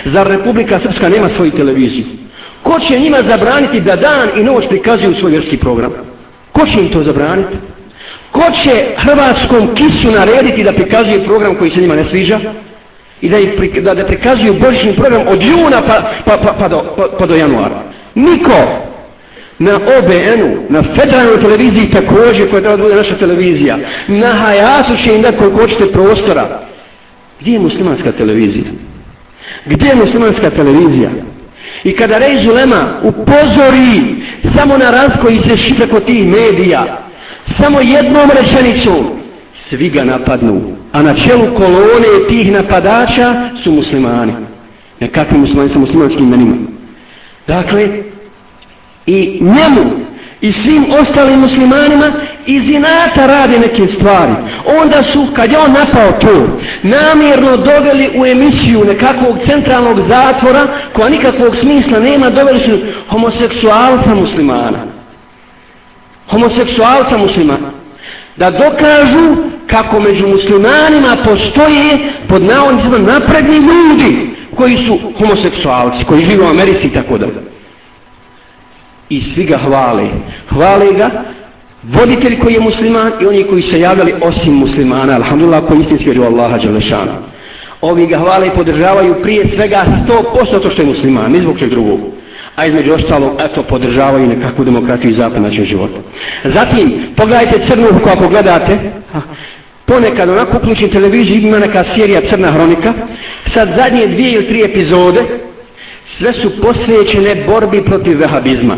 Zar 0.04 0.26
Republika 0.26 0.80
Srpska 0.80 1.08
nema 1.08 1.28
svoju 1.36 1.50
televiziju? 1.50 2.04
Ko 2.62 2.80
će 2.80 2.98
njima 2.98 3.18
zabraniti 3.28 3.80
da 3.80 3.96
dan 3.96 4.28
i 4.36 4.42
noć 4.42 4.68
prikazuju 4.68 5.14
svoj 5.14 5.30
vjerski 5.30 5.56
program? 5.56 5.92
Ko 6.52 6.66
će 6.66 6.80
im 6.80 6.88
to 6.88 7.02
zabraniti? 7.02 7.56
Ko 8.40 8.52
će 8.52 8.84
hrvatskom 8.96 9.74
kisu 9.74 10.10
narediti 10.10 10.64
da 10.64 10.72
prikazuje 10.72 11.24
program 11.24 11.54
koji 11.54 11.70
se 11.70 11.80
njima 11.80 11.94
ne 11.94 12.04
sviđa? 12.04 12.40
I 13.20 13.28
da, 13.28 13.36
pri, 13.56 13.80
da, 13.80 13.94
da 13.94 14.04
prikazuju 14.04 14.54
božični 14.60 14.92
program 14.92 15.22
od 15.28 15.42
juna 15.42 15.82
pa, 15.86 16.10
pa, 16.24 16.36
pa, 16.36 16.52
pa, 16.58 16.68
do, 16.68 16.94
pa, 16.96 17.08
pa 17.18 17.26
do 17.26 17.34
januara? 17.34 17.82
Niko! 18.14 18.86
Na 19.58 19.74
OBN-u, 19.74 20.56
na 20.68 20.82
federalnoj 20.82 21.40
televiziji 21.40 21.90
također, 21.90 22.50
koja 22.50 22.60
treba 22.60 22.76
da 22.76 22.82
bude 22.82 22.94
naša 22.94 23.16
televizija, 23.16 23.78
na 24.08 24.26
Hayasu 24.26 25.04
će 25.04 25.14
im 25.14 25.22
da 25.22 25.32
koliko 25.32 25.60
hoćete 25.60 25.92
prostora. 25.92 26.60
Gdje 27.40 27.52
je 27.52 27.58
muslimanska 27.58 28.12
televizija? 28.12 28.64
Gdje 29.64 29.88
je 29.88 29.94
muslimanska 29.94 30.50
televizija? 30.50 31.10
I 31.84 31.92
kada 31.92 32.18
Rej 32.18 32.46
Lema 32.54 33.00
upozori 33.02 34.14
samo 34.56 34.76
na 34.76 34.90
raz 34.90 35.10
koji 35.22 35.38
se 35.48 35.56
šipe 35.56 35.86
kod 35.86 36.04
tih 36.04 36.26
medija, 36.26 37.09
samo 37.56 37.80
jednom 37.80 38.30
rečenicom 38.30 39.20
svi 39.68 39.88
ga 39.88 40.04
napadnu 40.04 40.80
a 40.92 41.02
na 41.02 41.14
čelu 41.14 41.54
kolone 41.56 42.28
tih 42.28 42.52
napadača 42.52 43.34
su 43.62 43.72
muslimani. 43.72 44.32
Nekakvi 45.00 45.38
muslimani 45.38 45.72
sa 45.72 45.78
muslimanskim 45.78 46.26
imenima. 46.26 46.56
Dakle 47.46 47.88
i 49.06 49.38
njemu 49.40 49.90
i 50.40 50.52
svim 50.52 50.84
ostalim 51.00 51.40
muslimanima 51.40 52.12
iz 52.46 52.70
inata 52.70 53.26
radi 53.26 53.58
neke 53.58 53.86
stvari. 53.86 54.32
Onda 54.82 55.02
su 55.02 55.26
kad 55.36 55.52
je 55.52 55.58
on 55.58 55.72
napao 55.72 56.12
to 56.12 56.58
namjerno 56.82 57.56
doveli 57.56 58.10
u 58.18 58.26
emisiju 58.26 58.84
nekakvog 58.84 59.38
centralnog 59.46 60.00
zatvora 60.08 60.66
koja 60.92 61.08
nikakvog 61.08 61.56
smisla 61.56 61.98
nema 61.98 62.30
doveli 62.30 62.60
su 62.60 62.78
homoseksualca 63.08 64.14
muslimana 64.14 64.99
homoseksualca 66.30 67.18
muslimana 67.18 67.70
da 68.36 68.50
dokažu 68.50 69.36
kako 69.66 70.00
među 70.00 70.28
muslimanima 70.28 71.16
postoje 71.24 71.98
pod 72.28 72.42
navodnicima 72.42 72.98
napredni 72.98 73.56
ljudi 73.56 74.30
koji 74.56 74.76
su 74.76 74.98
homoseksualci, 75.18 76.04
koji 76.04 76.24
žive 76.24 76.44
u 76.44 76.48
Americi 76.50 76.86
i 76.86 76.92
tako 76.92 77.18
da. 77.18 77.26
I 79.08 79.20
svi 79.20 79.44
ga 79.44 79.58
hvale. 79.58 80.08
Hvale 80.48 80.92
ga 80.92 81.10
voditelj 81.82 82.40
koji 82.40 82.54
je 82.54 82.60
musliman 82.60 83.12
i 83.20 83.26
oni 83.26 83.44
koji 83.44 83.62
se 83.62 83.80
javljali 83.80 84.14
osim 84.22 84.54
muslimana, 84.54 85.14
alhamdulillah, 85.14 85.64
koji 85.68 85.80
istinski 85.80 86.04
vjeruju 86.04 86.26
Allaha 86.26 86.58
Đalešana. 86.58 87.12
Ovi 87.80 88.06
ga 88.06 88.18
hvale 88.18 88.46
i 88.46 88.50
podržavaju 88.50 89.22
prije 89.22 89.48
svega 89.54 89.84
100% 90.34 90.62
to 90.62 90.70
što 90.70 90.82
je 90.82 90.88
musliman, 90.88 91.32
ni 91.32 91.40
zbog 91.40 91.58
čeg 91.58 91.70
drugog. 91.70 92.00
A 92.60 92.66
između 92.66 92.92
ostalog, 92.92 93.32
eto, 93.44 93.62
podržavaju 93.62 94.26
nekakvu 94.26 94.64
demokratiju 94.64 95.10
i 95.10 95.14
zapad 95.14 95.42
način 95.42 95.64
života. 95.64 96.00
Zatim, 96.44 96.92
pogledajte 97.16 97.66
crnu 97.66 97.86
ruku 97.90 98.08
ako 98.08 98.28
gledate. 98.28 98.78
Ponekad 99.84 100.28
onako 100.28 100.56
uključim 100.56 100.90
televiziju 100.90 101.40
ima 101.40 101.58
neka 101.58 101.84
serija 101.94 102.20
Crna 102.28 102.52
hronika. 102.52 102.92
Sad 103.54 103.68
zadnje 103.76 104.06
dvije 104.06 104.32
ili 104.32 104.46
tri 104.46 104.64
epizode 104.64 105.20
sve 106.18 106.32
su 106.32 106.50
posvećene 106.62 107.34
borbi 107.46 107.84
protiv 107.84 108.18
vehabizma. 108.18 108.76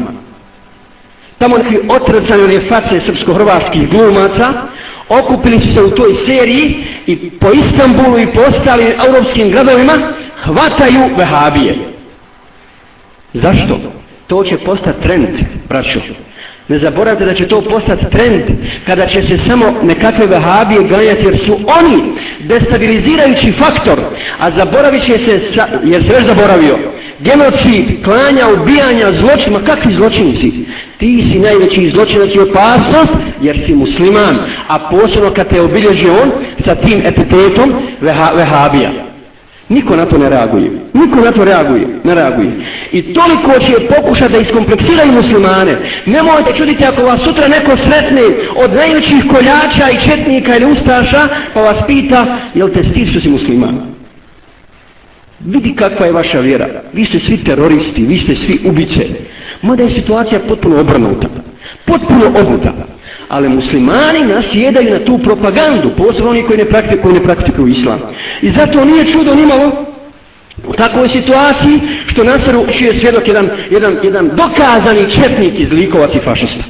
Tamo 1.38 1.58
neki 1.58 1.78
otrcani 1.88 2.42
one 2.42 2.60
face 2.60 3.00
srpsko-hrvatskih 3.06 3.88
glumaca 3.90 4.52
okupili 5.08 5.60
su 5.60 5.74
se 5.74 5.82
u 5.82 5.90
toj 5.90 6.14
seriji 6.26 6.84
i 7.06 7.30
po 7.30 7.46
Istanbulu 7.52 8.18
i 8.18 8.26
po 8.26 8.40
ostalim 8.40 8.88
europskim 9.06 9.50
gradovima 9.50 9.92
hvataju 10.44 11.00
vehabije. 11.16 11.91
Zašto? 13.34 13.80
To 14.26 14.44
će 14.44 14.58
postati 14.58 15.02
trend, 15.02 15.28
braćo. 15.68 16.00
Ne 16.68 16.78
zaboravite 16.78 17.24
da 17.24 17.34
će 17.34 17.46
to 17.46 17.60
postati 17.60 18.10
trend 18.10 18.42
kada 18.86 19.06
će 19.06 19.22
se 19.22 19.38
samo 19.46 19.74
nekakve 19.82 20.26
vehabije 20.26 20.88
ganjati 20.88 21.24
jer 21.24 21.38
su 21.38 21.52
oni 21.52 22.02
destabilizirajući 22.40 23.52
faktor, 23.52 24.00
a 24.38 24.50
zaboravit 24.50 25.02
će 25.02 25.18
se, 25.18 25.40
jer 25.84 26.02
se 26.02 26.12
već 26.12 26.26
zaboravio, 26.26 26.78
genocid, 27.20 28.04
klanja, 28.04 28.46
ubijanja, 28.60 29.12
zločima, 29.12 29.60
kakvi 29.60 29.94
zločinci? 29.94 30.52
Ti 30.98 31.28
si 31.32 31.38
najveći 31.38 31.90
zločinac 31.90 32.34
i 32.34 32.40
opasnost 32.40 33.12
jer 33.42 33.60
si 33.66 33.74
musliman, 33.74 34.38
a 34.68 34.78
posebno 34.78 35.30
kad 35.30 35.48
te 35.48 35.60
obilježi 35.60 36.08
on 36.08 36.32
sa 36.64 36.74
tim 36.74 37.02
epitetom 37.06 37.74
veha, 38.00 38.30
vehabija. 38.36 39.11
Niko 39.72 39.96
na 39.96 40.06
to 40.06 40.18
ne 40.18 40.28
reaguje. 40.28 40.70
Niko 40.94 41.20
na 41.20 41.32
to 41.32 41.44
reaguje, 41.44 41.86
ne 42.04 42.14
reaguje. 42.14 42.50
I 42.92 43.02
toliko 43.02 43.58
će 43.58 43.86
pokušati 43.96 44.32
da 44.32 44.38
iskompleksiraju 44.38 45.12
muslimane. 45.12 45.76
Nemojte 46.06 46.52
čuditi 46.56 46.84
ako 46.84 47.02
vas 47.02 47.20
sutra 47.24 47.48
neko 47.48 47.76
sretne 47.76 48.22
od 48.56 48.74
najvećih 48.74 49.24
koljača 49.30 49.90
i 49.90 50.00
četnika 50.10 50.56
ili 50.56 50.72
ustaša, 50.72 51.28
pa 51.54 51.60
vas 51.60 51.76
pita, 51.86 52.38
jel 52.54 52.68
te 52.68 52.84
stid 52.84 53.10
što 53.10 53.20
si 53.20 53.30
musliman? 53.30 53.80
Vidi 55.46 55.74
kakva 55.76 56.06
je 56.06 56.12
vaša 56.12 56.40
vjera. 56.40 56.68
Vi 56.92 57.04
ste 57.04 57.20
svi 57.20 57.44
teroristi, 57.44 58.06
vi 58.06 58.16
ste 58.16 58.36
svi 58.36 58.60
ubice. 58.64 59.06
Mada 59.62 59.82
je 59.82 59.90
situacija 59.90 60.40
potpuno 60.48 60.80
obrnuta. 60.80 61.28
Potpuno 61.84 62.26
obrnuta. 62.26 62.91
Ali 63.32 63.48
muslimani 63.48 64.24
nasjedaju 64.34 64.90
na 64.90 64.98
tu 64.98 65.18
propagandu, 65.18 65.90
posebno 65.96 66.30
oni 66.30 66.42
koji 66.42 66.58
ne 66.58 66.64
praktikuju, 66.64 67.02
koji 67.02 67.14
ne 67.14 67.24
praktikuju 67.24 67.66
islam. 67.66 68.00
I 68.42 68.50
zato 68.50 68.84
nije 68.84 69.04
čudo 69.04 69.34
nimalo 69.34 69.86
u 70.66 70.72
takvoj 70.72 71.08
situaciji 71.08 71.80
što 72.06 72.24
nasaru 72.24 72.66
čije 72.78 73.00
svjedok 73.00 73.28
jedan, 73.28 73.48
jedan, 73.70 73.96
jedan 74.02 74.30
dokazani 74.36 75.10
četnik 75.10 75.60
iz 75.60 75.72
likovac 75.72 76.14
i 76.14 76.18
fašista. 76.18 76.64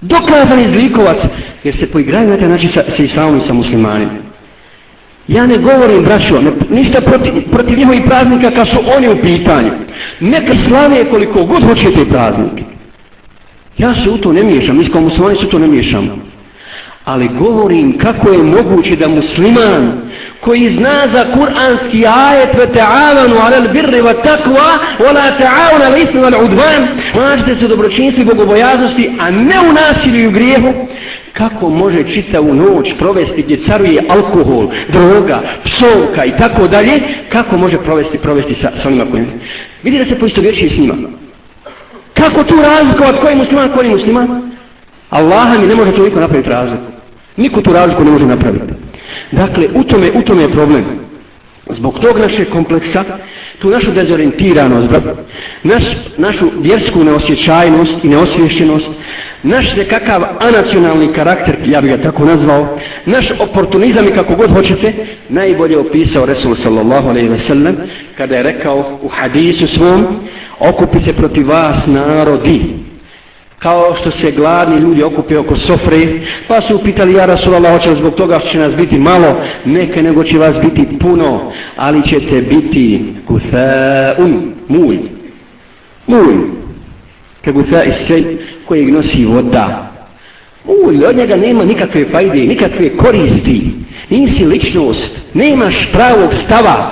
Dokazani 0.00 0.62
iz 0.62 0.82
likovac, 0.82 1.18
jer 1.64 1.76
se 1.76 1.90
poigraju 1.90 2.28
na 2.28 2.36
taj 2.36 2.48
način 2.48 2.68
sa, 2.72 2.82
sa 2.96 3.02
islamom 3.02 3.36
i 3.36 3.46
sa 3.46 3.52
muslimanima. 3.52 4.12
Ja 5.28 5.46
ne 5.46 5.58
govorim, 5.58 6.04
braćo, 6.04 6.40
ne, 6.40 6.50
ništa 6.70 7.00
protiv, 7.00 7.32
protiv 7.50 7.78
njihovih 7.78 8.02
praznika 8.06 8.50
kad 8.50 8.68
su 8.68 8.78
oni 8.96 9.08
u 9.08 9.20
pitanju. 9.22 9.70
Neka 10.20 10.52
slave 10.68 11.04
koliko 11.10 11.44
god 11.44 11.64
hoćete 11.64 12.04
praznike. 12.10 12.73
Ja 13.78 13.94
se 13.94 14.10
u 14.10 14.18
to 14.18 14.32
ne 14.32 14.42
miješam, 14.42 14.78
mi 14.78 14.88
kao 14.88 15.00
muslimani 15.00 15.36
se 15.36 15.48
to 15.48 15.58
ne 15.58 15.68
miješamo. 15.68 16.18
Ali 17.04 17.28
govorim 17.38 17.98
kako 17.98 18.30
je 18.30 18.42
moguće 18.42 18.96
da 18.96 19.08
musliman 19.08 19.92
koji 20.40 20.76
zna 20.76 20.94
za 21.12 21.24
kuranski 21.34 22.06
ajet 22.06 22.54
ve 22.58 22.66
ta'avanu 22.66 23.36
ala 23.44 23.68
birri 23.72 24.00
wa 24.00 24.22
takva 24.22 24.78
wa 24.98 25.12
la 25.14 25.30
ta'avanu 25.38 25.84
ala 25.86 25.96
ismi 25.96 26.20
wa 26.20 26.44
udvan 26.44 26.88
mažete 27.14 27.56
se 27.60 27.68
dobročinstvi 27.68 28.22
i 28.22 28.24
bogobojaznosti 28.24 29.10
a 29.20 29.30
ne 29.30 29.54
u 29.70 29.72
nasilju 29.72 30.20
i 30.20 30.26
u 30.26 30.30
grijehu 30.30 30.72
kako 31.32 31.68
može 31.68 32.04
čitavu 32.04 32.54
noć 32.54 32.94
provesti 32.98 33.42
gdje 33.42 33.62
caruje 33.66 34.02
alkohol, 34.08 34.68
droga, 34.88 35.42
psovka 35.64 36.24
i 36.24 36.36
tako 36.38 36.68
dalje 36.68 37.00
kako 37.28 37.56
može 37.56 37.78
provesti, 37.78 38.18
provesti 38.18 38.54
sa, 38.62 38.70
sa 38.82 38.88
onima 38.88 39.04
kojim 39.10 39.26
vidi 39.82 39.98
da 39.98 40.04
se 40.04 40.18
poisto 40.18 40.40
vječi 40.40 40.68
s 40.68 40.78
njima 40.78 40.94
Kako 42.14 42.44
tu 42.44 42.54
razlikovat 42.62 43.20
koji 43.20 43.32
je 43.32 43.36
musliman, 43.36 43.72
koji 43.74 43.86
je 43.86 43.92
musliman? 43.92 44.52
Allaha 45.10 45.58
mi 45.58 45.66
ne 45.66 45.74
može 45.74 45.92
toliko 45.92 46.20
napraviti 46.20 46.50
razliku. 46.50 46.82
Niko 47.36 47.60
tu 47.60 47.72
razliku 47.72 48.04
ne 48.04 48.10
može 48.10 48.26
napraviti. 48.26 48.74
Dakle, 49.32 49.68
u 49.74 49.84
tome, 49.84 50.10
u 50.14 50.22
tome 50.22 50.42
je 50.42 50.52
problem. 50.52 50.84
Zbog 51.70 51.98
tog 51.98 52.18
naše 52.18 52.44
kompleksa, 52.44 53.04
tu 53.58 53.70
našu 53.70 53.90
dezorientiranost, 53.92 54.88
naš, 55.62 55.84
našu 56.16 56.50
vjersku 56.60 57.04
neosjećajnost 57.04 57.94
i 58.04 58.08
neosvješćenost, 58.08 58.86
naš 59.42 59.76
nekakav 59.76 60.22
anacionalni 60.40 61.12
karakter, 61.12 61.54
ja 61.66 61.80
bih 61.80 61.90
ga 61.90 62.02
tako 62.02 62.24
nazvao, 62.24 62.78
naš 63.06 63.30
oportunizam 63.38 64.08
i 64.08 64.14
kako 64.14 64.34
god 64.34 64.50
hoćete, 64.50 64.92
najbolje 65.28 65.78
opisao 65.78 66.26
Resul 66.26 66.56
sallallahu 66.56 67.08
alaihi 67.08 67.28
ve 67.28 67.38
sellem, 67.38 67.76
kada 68.16 68.36
je 68.36 68.42
rekao 68.42 68.98
u 69.02 69.08
hadisu 69.08 69.66
svom, 69.66 70.06
okupi 70.58 70.98
se 71.04 71.12
protiv 71.12 71.48
vas 71.48 71.76
narodi, 71.86 72.83
kao 73.64 73.94
što 73.96 74.10
se 74.10 74.30
gladni 74.30 74.76
ljudi 74.76 75.02
okupe 75.02 75.38
oko 75.38 75.56
sofre, 75.56 76.06
pa 76.48 76.60
su 76.60 76.76
upitali 76.76 77.12
ja 77.12 77.26
Rasulallah, 77.26 77.72
hoće 77.72 77.94
zbog 77.94 78.14
toga 78.14 78.38
će 78.38 78.58
nas 78.58 78.76
biti 78.76 78.98
malo, 78.98 79.36
neke 79.64 80.02
nego 80.02 80.24
će 80.24 80.38
vas 80.38 80.56
biti 80.62 80.98
puno, 80.98 81.52
ali 81.76 82.02
ćete 82.02 82.42
biti 82.42 83.04
kufaun, 83.26 84.54
mulj, 84.68 84.98
mulj, 86.06 86.36
ke 87.42 87.52
gufa 87.52 87.82
isel 87.82 88.24
kojeg 88.66 88.92
nosi 88.92 89.24
voda. 89.24 89.92
Mulj, 90.64 91.04
od 91.04 91.16
njega 91.16 91.36
nema 91.36 91.64
nikakve 91.64 92.04
fajde, 92.12 92.40
nikakve 92.40 92.96
koristi, 92.96 93.70
nisi 94.10 94.44
ličnost, 94.44 95.10
nemaš 95.34 95.88
pravog 95.92 96.30
stava, 96.46 96.90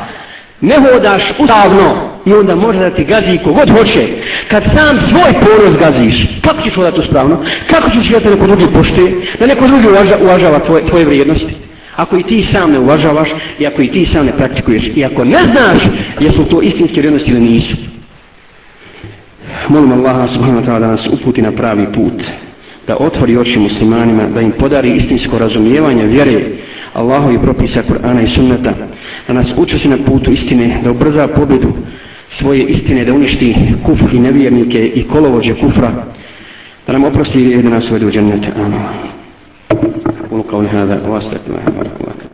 ne 0.60 0.76
hodaš 0.76 1.22
ustavno, 1.38 2.11
i 2.26 2.32
onda 2.32 2.54
može 2.54 2.78
da 2.78 2.90
ti 2.90 3.04
gazi 3.04 3.38
kogod 3.44 3.70
hoće. 3.70 4.08
Kad 4.48 4.62
sam 4.62 4.98
svoj 5.08 5.32
ponos 5.32 5.78
gaziš, 5.78 6.26
kako 6.44 6.62
ćeš 6.62 6.74
hodati 6.74 7.00
uspravno? 7.00 7.38
Kako 7.70 7.90
ćeš 7.90 8.08
da 8.08 8.20
te 8.20 8.30
neko 8.30 8.46
drugi 8.46 8.66
poštuje? 8.74 9.20
Da 9.38 9.46
neko 9.46 9.66
drugi 9.66 9.88
uvaža, 9.88 10.18
uvažava 10.22 10.58
tvoje, 10.58 10.84
tvoje 10.84 11.04
vrijednosti? 11.04 11.54
Ako 11.96 12.16
i 12.16 12.22
ti 12.22 12.46
sam 12.52 12.72
ne 12.72 12.78
uvažavaš 12.78 13.28
i 13.58 13.66
ako 13.66 13.82
i 13.82 13.88
ti 13.88 14.06
sam 14.06 14.26
ne 14.26 14.36
praktikuješ 14.36 14.90
i 14.94 15.04
ako 15.04 15.24
ne 15.24 15.38
znaš 15.52 15.82
jesu 16.20 16.44
to 16.44 16.62
istinske 16.62 17.00
vrijednosti 17.00 17.30
ili 17.30 17.40
nisu. 17.40 17.76
Molim 19.68 19.92
Allaha 19.92 20.28
subhanahu 20.28 20.60
wa 20.60 20.66
ta'ala 20.66 20.80
da 20.80 20.86
nas 20.86 21.08
uputi 21.12 21.42
na 21.42 21.52
pravi 21.52 21.86
put 21.92 22.22
da 22.86 22.96
otvori 22.96 23.36
oči 23.36 23.58
muslimanima, 23.58 24.22
da 24.34 24.40
im 24.40 24.52
podari 24.52 24.96
istinsko 24.96 25.38
razumijevanje 25.38 26.06
vjere 26.06 26.40
Allahovi 26.92 27.38
propisa 27.38 27.82
Kur'ana 27.82 28.22
i 28.22 28.26
sunnata, 28.26 28.74
da 29.28 29.32
nas 29.32 29.54
učesti 29.56 29.88
na 29.88 29.96
putu 30.06 30.30
istine, 30.30 30.80
da 30.84 30.90
ubrza 30.90 31.28
pobjedu 31.28 31.72
svoje 32.31 32.63
istine 32.63 33.05
da 33.05 33.13
uništi 33.13 33.55
kufr 33.85 34.13
i 34.13 34.19
nevjernike 34.19 34.87
i 34.95 35.03
kolovođe 35.03 35.53
kufra 35.53 35.91
da 36.87 36.93
nam 36.93 37.03
oprosti 37.03 37.43
i 37.43 37.63
da 37.63 37.69
nas 37.69 37.89
uvede 37.89 38.05
u 38.05 38.11
džennete. 38.11 38.51
Amin. 38.55 38.81
قولوا 40.29 40.43
قولي 40.51 40.67
هذا 40.67 41.07
واستغفر 41.07 41.49
الله 41.49 42.30